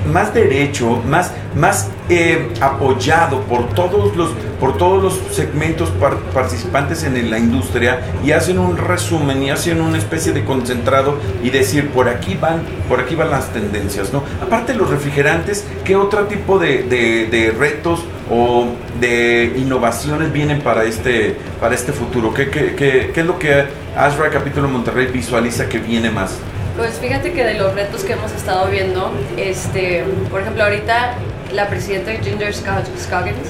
más 0.07 0.33
derecho, 0.33 1.01
más, 1.07 1.31
más 1.55 1.89
eh, 2.09 2.49
apoyado 2.61 3.41
por 3.41 3.69
todos, 3.69 4.15
los, 4.15 4.29
por 4.59 4.77
todos 4.77 5.03
los 5.03 5.35
segmentos 5.35 5.91
participantes 6.33 7.03
en 7.03 7.29
la 7.29 7.37
industria 7.37 8.01
y 8.23 8.31
hacen 8.31 8.57
un 8.59 8.77
resumen 8.77 9.43
y 9.43 9.49
hacen 9.49 9.81
una 9.81 9.97
especie 9.97 10.31
de 10.31 10.43
concentrado 10.43 11.17
y 11.43 11.49
decir 11.49 11.89
por 11.89 12.09
aquí 12.09 12.35
van, 12.35 12.61
por 12.87 12.99
aquí 12.99 13.15
van 13.15 13.31
las 13.31 13.51
tendencias, 13.51 14.13
¿no? 14.13 14.23
Aparte 14.41 14.73
los 14.73 14.89
refrigerantes, 14.89 15.65
¿qué 15.83 15.95
otro 15.95 16.25
tipo 16.25 16.57
de, 16.57 16.83
de, 16.83 17.53
retos 17.57 18.03
o 18.31 18.67
de 18.99 19.53
innovaciones 19.57 20.31
vienen 20.31 20.61
para 20.61 20.83
este, 20.83 21.35
para 21.59 21.75
este 21.75 21.91
futuro? 21.91 22.33
¿Qué, 22.33 22.49
qué, 22.49 22.75
qué, 23.13 23.19
es 23.19 23.25
lo 23.25 23.37
que 23.37 23.65
Azra 23.95 24.29
Capítulo 24.29 24.67
Monterrey 24.67 25.07
visualiza 25.07 25.67
que 25.67 25.79
viene 25.79 26.09
más? 26.09 26.37
Pues 26.77 26.99
fíjate 26.99 27.33
que 27.33 27.43
de 27.43 27.55
los 27.55 27.73
retos 27.73 28.03
que 28.03 28.13
hemos 28.13 28.31
estado 28.33 28.69
viendo, 28.69 29.11
este, 29.35 30.03
por 30.29 30.41
ejemplo, 30.41 30.63
ahorita 30.63 31.15
la 31.51 31.67
presidenta 31.69 32.11
Ginger 32.11 32.53
Scoggins 32.53 33.49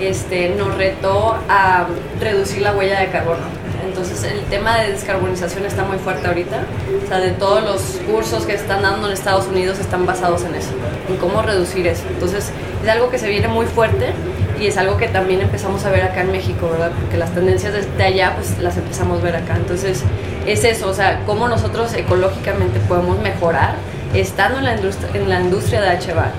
este, 0.00 0.50
nos 0.50 0.76
retó 0.76 1.36
a 1.48 1.88
reducir 2.20 2.62
la 2.62 2.72
huella 2.72 3.00
de 3.00 3.08
carbono. 3.08 3.40
Entonces 3.84 4.22
el 4.22 4.42
tema 4.44 4.78
de 4.78 4.92
descarbonización 4.92 5.66
está 5.66 5.82
muy 5.82 5.98
fuerte 5.98 6.28
ahorita. 6.28 6.62
O 7.04 7.08
sea, 7.08 7.18
de 7.18 7.32
todos 7.32 7.64
los 7.64 7.80
cursos 8.08 8.46
que 8.46 8.54
están 8.54 8.82
dando 8.82 9.08
en 9.08 9.12
Estados 9.12 9.48
Unidos 9.48 9.80
están 9.80 10.06
basados 10.06 10.44
en 10.44 10.54
eso, 10.54 10.70
en 11.08 11.16
cómo 11.16 11.42
reducir 11.42 11.88
eso. 11.88 12.04
Entonces 12.10 12.52
es 12.80 12.88
algo 12.88 13.10
que 13.10 13.18
se 13.18 13.28
viene 13.28 13.48
muy 13.48 13.66
fuerte 13.66 14.12
y 14.62 14.68
es 14.68 14.76
algo 14.76 14.96
que 14.96 15.08
también 15.08 15.40
empezamos 15.40 15.84
a 15.84 15.90
ver 15.90 16.04
acá 16.04 16.20
en 16.20 16.30
México, 16.30 16.68
¿verdad? 16.70 16.92
Porque 17.00 17.16
las 17.16 17.32
tendencias 17.32 17.74
de 17.74 18.04
allá 18.04 18.34
pues 18.36 18.58
las 18.58 18.76
empezamos 18.76 19.20
a 19.20 19.24
ver 19.24 19.34
acá. 19.34 19.56
Entonces 19.56 20.04
es 20.46 20.62
eso, 20.62 20.88
o 20.88 20.94
sea, 20.94 21.22
cómo 21.26 21.48
nosotros 21.48 21.92
ecológicamente 21.94 22.78
podemos 22.80 23.18
mejorar 23.18 23.74
estando 24.14 24.58
en 24.58 24.64
la 24.64 24.76
industria, 24.76 25.10
en 25.14 25.28
la 25.28 25.40
industria 25.40 25.80
de 25.80 25.88
HVAC. 25.88 26.32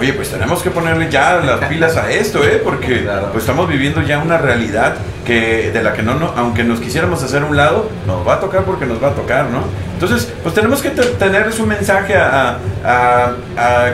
Oye, 0.00 0.14
pues 0.14 0.30
tenemos 0.30 0.62
que 0.62 0.70
ponerle 0.70 1.10
ya 1.10 1.36
las 1.36 1.62
pilas 1.66 1.94
a 1.98 2.10
esto, 2.10 2.42
¿eh? 2.42 2.58
Porque 2.64 3.06
pues 3.32 3.44
estamos 3.44 3.68
viviendo 3.68 4.00
ya 4.00 4.18
una 4.18 4.38
realidad 4.38 4.94
que 5.26 5.70
de 5.70 5.82
la 5.82 5.92
que 5.92 6.02
no, 6.02 6.14
no, 6.14 6.32
aunque 6.36 6.64
nos 6.64 6.80
quisiéramos 6.80 7.22
hacer 7.22 7.44
un 7.44 7.54
lado, 7.54 7.90
nos 8.06 8.26
va 8.26 8.36
a 8.36 8.40
tocar 8.40 8.64
porque 8.64 8.86
nos 8.86 9.02
va 9.02 9.08
a 9.08 9.14
tocar, 9.14 9.50
¿no? 9.50 9.62
Entonces, 9.92 10.32
pues 10.42 10.54
tenemos 10.54 10.80
que 10.80 10.88
tener 10.88 11.52
su 11.52 11.66
mensaje 11.66 12.14
a, 12.16 12.56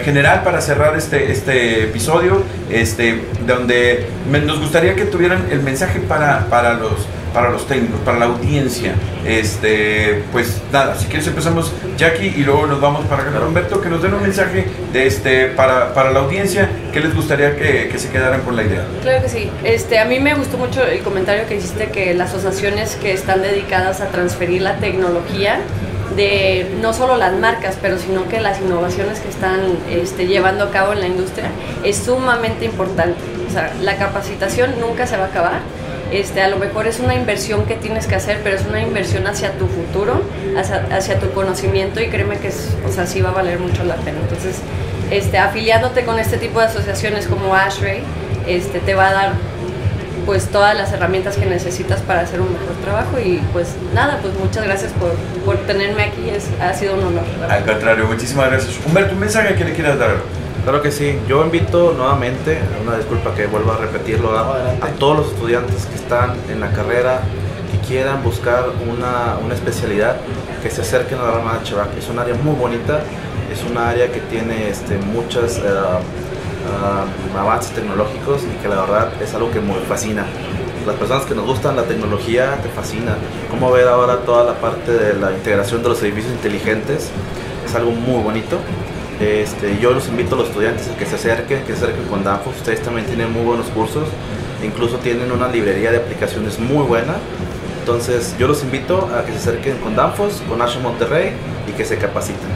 general 0.05 0.45
para 0.45 0.61
cerrar 0.61 0.97
este, 0.97 1.33
este 1.33 1.83
episodio, 1.83 2.45
este, 2.71 3.25
donde 3.45 4.07
nos 4.31 4.61
gustaría 4.61 4.95
que 4.95 5.07
tuvieran 5.07 5.47
el 5.51 5.61
mensaje 5.61 5.99
para, 5.99 6.47
para 6.47 6.75
los 6.75 7.09
para 7.37 7.51
los 7.51 7.67
técnicos, 7.67 8.01
para 8.01 8.19
la 8.19 8.25
audiencia. 8.25 8.95
Este, 9.27 10.25
pues 10.33 10.63
nada, 10.73 10.95
si 10.99 11.05
quieres 11.05 11.27
empezamos 11.27 11.71
Jackie 11.99 12.33
y 12.35 12.45
luego 12.45 12.67
nos 12.67 12.81
vamos 12.81 13.05
para 13.05 13.25
acá. 13.25 13.41
Humberto, 13.47 13.83
que 13.83 13.91
nos 13.91 14.01
den 14.01 14.15
un 14.15 14.23
mensaje 14.23 14.65
de 14.91 15.07
este, 15.07 15.49
para, 15.49 15.93
para 15.93 16.13
la 16.13 16.21
audiencia, 16.21 16.71
¿qué 16.95 17.01
les 17.01 17.15
gustaría 17.15 17.55
que, 17.55 17.91
que, 17.93 17.99
se 17.99 18.09
quedaran 18.09 18.41
con 18.41 18.57
la 18.57 18.63
idea? 18.63 18.87
Claro 19.03 19.23
que 19.23 19.29
sí. 19.29 19.51
Este, 19.65 19.99
a 19.99 20.07
mí 20.07 20.19
me 20.19 20.35
gustó 20.35 20.57
mucho 20.57 20.83
el 20.83 21.01
comentario 21.01 21.47
que 21.47 21.57
hiciste 21.57 21.91
que 21.91 22.15
las 22.15 22.31
asociaciones 22.31 22.97
que 22.97 23.13
están 23.13 23.43
dedicadas 23.43 24.01
a 24.01 24.07
transferir 24.07 24.63
la 24.63 24.77
tecnología 24.77 25.59
de 26.17 26.75
no 26.81 26.95
solo 26.95 27.19
las 27.19 27.35
marcas, 27.35 27.77
pero 27.83 27.99
sino 27.99 28.27
que 28.29 28.41
las 28.41 28.63
innovaciones 28.63 29.21
que 29.21 29.29
están 29.29 29.61
este, 29.91 30.27
llevando 30.27 30.65
a 30.65 30.71
cabo 30.71 30.95
en 30.95 31.01
la 31.01 31.07
industria 31.07 31.51
es 31.85 31.99
sumamente 31.99 32.65
importante. 32.65 33.21
O 33.47 33.53
sea, 33.53 33.75
la 33.83 33.99
capacitación 33.99 34.81
nunca 34.81 35.07
se 35.07 35.19
va 35.19 35.25
a 35.25 35.27
acabar 35.27 35.61
este, 36.13 36.41
a 36.41 36.49
lo 36.49 36.57
mejor 36.59 36.87
es 36.87 37.01
una 37.01 37.15
inversión 37.15 37.67
que 37.67 37.75
tienes 37.75 38.07
que 38.07 38.15
hacer, 38.15 38.41
pero 38.43 38.57
es 38.57 38.65
una 38.67 38.81
inversión 38.81 39.27
hacia 39.27 39.53
tu 39.53 39.67
futuro, 39.67 40.23
hacia, 40.91 41.19
tu 41.19 41.31
conocimiento 41.33 42.01
y 42.01 42.09
créeme 42.09 42.39
que 42.39 42.49
es, 42.49 42.71
o 42.87 42.93
sea, 42.93 43.07
sí 43.07 43.21
va 43.21 43.31
a 43.31 43.33
valer 43.33 43.59
mucho 43.59 43.85
la 43.85 43.97
pena. 43.97 44.19
Entonces, 44.21 44.59
este, 45.11 45.39
afiliándote 45.39 46.05
con 46.05 46.19
este 46.19 46.37
tipo 46.37 46.61
de 46.61 46.67
asociaciones 46.67 47.27
como 47.27 47.55
ASHRAE, 47.55 48.03
este, 48.47 48.79
te 48.79 48.95
va 48.95 49.09
a 49.09 49.13
dar 49.13 49.33
pues 50.25 50.49
todas 50.49 50.77
las 50.77 50.93
herramientas 50.93 51.37
que 51.37 51.47
necesitas 51.47 52.01
para 52.03 52.23
hacer 52.23 52.41
un 52.41 52.53
mejor 52.53 52.75
trabajo 52.83 53.19
y 53.25 53.41
pues 53.53 53.69
nada, 53.95 54.19
pues 54.21 54.35
muchas 54.35 54.65
gracias 54.65 54.93
por, 54.93 55.13
por 55.45 55.57
tenerme 55.67 56.03
aquí, 56.03 56.29
es, 56.29 56.49
ha 56.61 56.75
sido 56.75 56.95
un 56.95 57.05
honor. 57.05 57.25
Al 57.49 57.65
contrario, 57.65 58.07
muchísimas 58.07 58.51
gracias. 58.51 58.75
Humberto, 58.85 59.15
un 59.15 59.21
mensaje 59.21 59.55
que 59.55 59.65
le 59.65 59.73
quieras 59.73 59.99
dar. 59.99 60.17
Claro 60.67 60.83
que 60.83 60.91
sí. 60.91 61.17
Yo 61.29 61.45
invito 61.45 61.95
nuevamente, 61.97 62.59
una 62.83 62.97
disculpa 62.97 63.33
que 63.37 63.47
vuelva 63.47 63.77
a 63.77 63.79
repetirlo, 63.79 64.37
a, 64.37 64.89
todos 64.99 65.19
los 65.19 65.27
estudiantes 65.29 65.87
que 65.87 65.95
están 65.95 66.35
en 66.51 66.59
la 66.59 66.73
carrera, 66.73 67.21
que 67.71 67.87
quieran 67.87 68.25
buscar 68.25 68.71
una, 68.85 69.39
una 69.45 69.55
especialidad, 69.55 70.17
que 70.65 70.69
se 70.69 70.81
acerquen 70.81 71.21
a 71.21 71.23
la 71.23 71.31
rama 71.31 71.61
de 71.61 71.71
HVAC. 71.71 71.97
Es 71.97 72.09
un 72.09 72.19
área 72.19 72.35
muy 72.35 72.57
bonita, 72.57 72.99
es 73.53 73.63
un 73.63 73.79
área 73.79 74.11
que 74.11 74.19
tiene 74.19 74.69
este, 74.69 74.99
muchos 74.99 75.59
uh, 75.59 76.01
uh, 77.37 77.39
avances 77.39 77.71
tecnológicos 77.71 78.43
y 78.43 78.61
que 78.61 78.67
la 78.67 78.81
verdad 78.81 79.13
es 79.23 79.33
algo 79.35 79.53
que 79.53 79.61
me 79.61 79.75
fascina. 79.89 80.27
Las 80.85 80.97
personas 80.97 81.27
que 81.27 81.37
nos 81.37 81.47
gustan 81.47 81.77
la 81.77 81.85
tecnología 81.85 82.59
te 82.61 82.69
fascina. 82.71 83.15
Cómo 83.53 83.71
ver 83.71 83.87
ahora 83.87 84.17
toda 84.23 84.43
la 84.43 84.55
parte 84.55 84.91
de 84.91 85.15
la 85.15 85.31
integración 85.31 85.85
de 85.85 85.91
los 85.91 85.99
servicios 85.99 86.33
inteligentes 86.33 87.13
es 87.65 87.75
algo 87.77 87.93
muy 87.93 88.21
bonito 88.21 88.59
este, 89.21 89.79
yo 89.81 89.93
los 89.93 90.09
invito 90.09 90.35
a 90.35 90.39
los 90.39 90.49
estudiantes 90.49 90.89
a 90.89 90.97
que 90.97 91.07
se 91.07 91.15
acerquen, 91.15 91.63
que 91.63 91.75
se 91.75 91.85
acerquen 91.85 92.05
con 92.07 92.23
Danfoss. 92.23 92.57
Ustedes 92.57 92.83
también 92.83 93.07
tienen 93.07 93.33
muy 93.33 93.43
buenos 93.43 93.67
cursos, 93.69 94.09
incluso 94.63 94.99
tienen 94.99 95.33
una 95.33 95.49
librería 95.49 95.91
de 95.91 95.99
aplicaciones 95.99 96.59
muy 96.59 96.85
buena. 96.85 97.15
Entonces, 97.81 98.35
yo 98.39 98.49
los 98.49 98.63
invito 98.63 99.09
a 99.17 99.25
que 99.25 99.33
se 99.33 99.39
acerquen 99.39 99.79
con 99.79 99.95
Danfoss, 99.97 100.43
con 100.49 100.61
Asha 100.61 100.81
Monterrey 100.81 101.33
y 101.69 101.73
que 101.73 101.85
se 101.85 101.97
capaciten. 101.97 102.49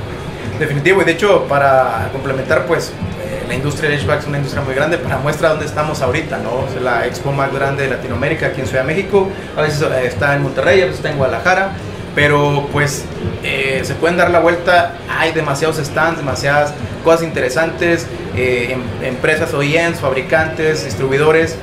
Definitivo, 0.59 1.01
y 1.01 1.05
de 1.05 1.13
hecho, 1.13 1.47
para 1.49 2.11
complementar, 2.13 2.67
pues 2.67 2.89
eh, 3.25 3.45
la 3.49 3.55
industria 3.55 3.89
de 3.89 3.99
HVAC 3.99 4.21
es 4.21 4.27
una 4.27 4.37
industria 4.37 4.63
muy 4.63 4.75
grande. 4.75 4.99
Para 4.99 5.19
muestra 5.19 5.51
dónde 5.51 5.65
estamos 5.65 6.03
ahorita, 6.03 6.39
¿no? 6.39 6.67
Es 6.69 6.83
la 6.83 7.07
expo 7.07 7.33
más 7.33 7.51
grande 7.55 7.85
de 7.85 7.91
Latinoamérica 7.91 8.49
aquí 8.49 8.61
en 8.61 8.67
Ciudad 8.67 8.83
de 8.83 8.93
México. 8.93 9.31
A 9.57 9.63
veces 9.63 9.81
eh, 9.81 10.07
está 10.07 10.35
en 10.35 10.43
Monterrey, 10.43 10.83
a 10.83 10.85
veces 10.85 10.97
está 10.97 11.11
en 11.11 11.17
Guadalajara 11.17 11.73
pero 12.21 12.69
pues 12.71 13.03
eh, 13.43 13.81
se 13.83 13.95
pueden 13.95 14.19
dar 14.19 14.31
la 14.31 14.41
vuelta, 14.41 14.93
hay 15.09 15.33
demasiados 15.33 15.79
stands, 15.79 16.19
demasiadas 16.19 16.75
cosas 17.03 17.23
interesantes, 17.23 18.07
eh, 18.37 18.73
em- 18.75 19.07
empresas 19.09 19.55
OEMs, 19.55 20.01
fabricantes, 20.01 20.85
distribuidores. 20.85 21.57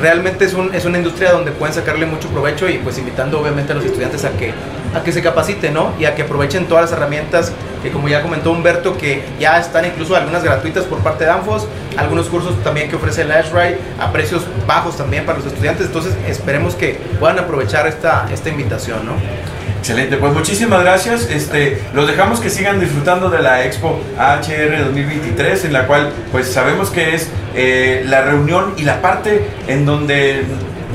Realmente 0.00 0.44
es, 0.44 0.54
un- 0.54 0.74
es 0.74 0.84
una 0.86 0.98
industria 0.98 1.30
donde 1.30 1.52
pueden 1.52 1.72
sacarle 1.72 2.04
mucho 2.06 2.26
provecho 2.30 2.68
y 2.68 2.78
pues 2.78 2.98
invitando 2.98 3.40
obviamente 3.40 3.70
a 3.70 3.76
los 3.76 3.84
estudiantes 3.84 4.24
a 4.24 4.30
que, 4.32 4.52
a 4.92 5.04
que 5.04 5.12
se 5.12 5.22
capaciten, 5.22 5.72
¿no? 5.74 5.92
Y 6.00 6.04
a 6.06 6.16
que 6.16 6.22
aprovechen 6.22 6.66
todas 6.66 6.90
las 6.90 6.98
herramientas 6.98 7.52
que 7.84 7.92
como 7.92 8.08
ya 8.08 8.22
comentó 8.22 8.50
Humberto, 8.50 8.98
que 8.98 9.22
ya 9.38 9.60
están 9.60 9.84
incluso 9.84 10.16
algunas 10.16 10.42
gratuitas 10.42 10.82
por 10.86 10.98
parte 10.98 11.22
de 11.24 11.30
Danfoss, 11.30 11.68
algunos 11.96 12.26
cursos 12.26 12.60
también 12.64 12.90
que 12.90 12.96
ofrece 12.96 13.22
Ashray 13.22 13.76
a 14.00 14.10
precios 14.10 14.42
bajos 14.66 14.96
también 14.96 15.24
para 15.24 15.38
los 15.38 15.46
estudiantes. 15.46 15.86
Entonces 15.86 16.14
esperemos 16.26 16.74
que 16.74 16.98
puedan 17.20 17.38
aprovechar 17.38 17.86
esta, 17.86 18.26
esta 18.32 18.48
invitación, 18.48 19.06
¿no? 19.06 19.12
Excelente, 19.82 20.16
pues 20.16 20.32
muchísimas 20.32 20.80
gracias. 20.84 21.28
Este, 21.28 21.82
los 21.92 22.06
dejamos 22.06 22.38
que 22.38 22.50
sigan 22.50 22.78
disfrutando 22.78 23.28
de 23.30 23.42
la 23.42 23.64
Expo 23.64 23.98
AHR 24.16 24.84
2023, 24.84 25.64
en 25.64 25.72
la 25.72 25.88
cual 25.88 26.12
pues 26.30 26.52
sabemos 26.52 26.90
que 26.90 27.16
es 27.16 27.28
eh, 27.56 28.04
la 28.06 28.22
reunión 28.22 28.74
y 28.76 28.84
la 28.84 29.02
parte 29.02 29.44
en 29.66 29.84
donde 29.84 30.44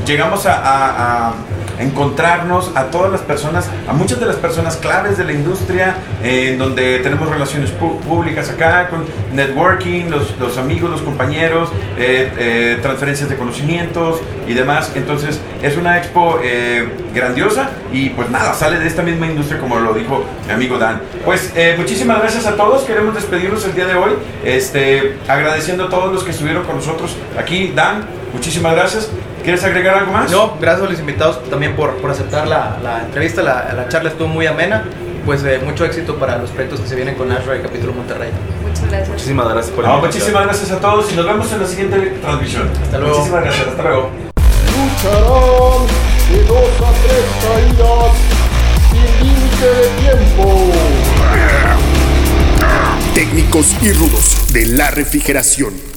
llegamos 0.06 0.46
a 0.46 1.34
encontrarnos 1.80 2.72
a 2.76 2.86
todas 2.86 3.12
las 3.12 3.22
personas, 3.22 3.70
a 3.88 3.94
muchas 3.94 4.20
de 4.20 4.26
las 4.26 4.36
personas 4.38 4.78
claves 4.78 5.18
de 5.18 5.26
la 5.26 5.34
industria, 5.34 5.96
eh, 6.24 6.52
en 6.52 6.60
donde 6.60 7.00
tenemos 7.00 7.30
relaciones 7.30 7.72
públicas 7.72 8.50
acá, 8.50 8.90
con 8.90 9.06
networking, 9.34 10.10
los, 10.10 10.38
los 10.40 10.58
amigos, 10.58 10.90
los 10.90 11.02
compañeros, 11.02 11.70
eh, 11.98 12.32
eh, 12.38 12.80
transferencias 12.82 13.30
de 13.30 13.36
conocimientos 13.36 14.20
y 14.48 14.54
demás. 14.54 14.92
Entonces 14.96 15.40
es 15.62 15.78
una 15.78 15.98
expo 15.98 16.40
eh, 16.44 16.88
grandiosa 17.14 17.70
y 17.92 18.10
pues 18.10 18.30
nada, 18.30 18.54
sale 18.54 18.80
de 18.80 18.88
esta 18.88 19.02
misma 19.02 19.28
industria 19.28 19.60
como 19.60 19.80
lo 19.80 19.94
dijo 19.94 20.24
mi 20.48 20.54
amigo 20.54 20.78
Dan. 20.78 21.02
Pues 21.26 21.52
eh, 21.56 21.76
muchísimas 21.78 22.20
gracias 22.20 22.46
a 22.46 22.56
todos, 22.56 22.84
queremos 22.84 23.14
despedirnos 23.16 23.64
el 23.66 23.76
día 23.76 23.88
de 23.88 23.96
hoy, 23.96 24.12
este, 24.44 25.18
agradeciendo 25.28 25.86
a 25.86 25.90
todos 25.90 26.14
los 26.14 26.24
que 26.24 26.32
estuvieron 26.32 26.64
con 26.64 26.76
nosotros 26.78 27.16
aquí. 27.38 27.74
Dan, 27.76 28.06
muchísimas 28.34 28.76
gracias. 28.76 29.10
¿Quieres 29.44 29.64
agregar 29.64 29.96
algo 30.00 30.12
más? 30.12 30.30
No, 30.30 30.58
gracias 30.60 30.86
a 30.88 30.90
los 30.92 31.00
invitados 31.00 31.44
también 31.50 31.76
por, 31.76 31.96
por 31.98 32.12
aceptar 32.12 32.48
la, 32.48 32.78
la 32.84 33.04
entrevista, 33.04 33.42
la, 33.42 33.74
la 33.74 33.88
charla 33.88 34.10
estuvo 34.10 34.28
muy 34.28 34.46
amena. 34.46 34.84
Pues 35.26 35.44
eh, 35.44 35.60
mucho 35.64 35.84
éxito 35.84 36.16
para 36.18 36.38
los 36.38 36.52
proyectos 36.52 36.80
que 36.80 36.88
se 36.88 36.96
vienen 36.96 37.16
con 37.16 37.30
Ashray 37.32 37.62
Capítulo 37.62 37.92
Monterrey. 37.94 38.30
Muchas 38.66 38.88
gracias. 38.88 39.10
Muchísimas 39.10 39.50
gracias 39.50 39.76
por 39.76 39.86
No, 39.86 39.98
muchísimas 40.00 40.44
gracias 40.44 40.72
a 40.72 40.80
todos 40.80 41.12
y 41.12 41.16
nos 41.16 41.26
vemos 41.26 41.52
en 41.52 41.60
la 41.62 41.68
siguiente 41.68 41.98
transmisión. 42.22 42.70
Hasta 42.82 42.98
luego. 42.98 43.18
Muchísimas 43.18 43.44
gracias, 43.44 43.68
hasta 43.68 43.84
luego. 43.84 44.10
lucharán 44.72 45.88
de 46.32 46.44
dos 46.44 46.70
a 46.80 46.92
tres 47.04 47.26
caídas 47.44 48.14
sin 48.90 49.28
límite 49.28 49.66
de 49.66 49.88
tiempo. 50.02 50.72
Técnicos 53.14 53.76
y 53.82 53.92
rudos 53.92 54.54
de 54.54 54.66
la 54.66 54.92
refrigeración. 54.92 55.97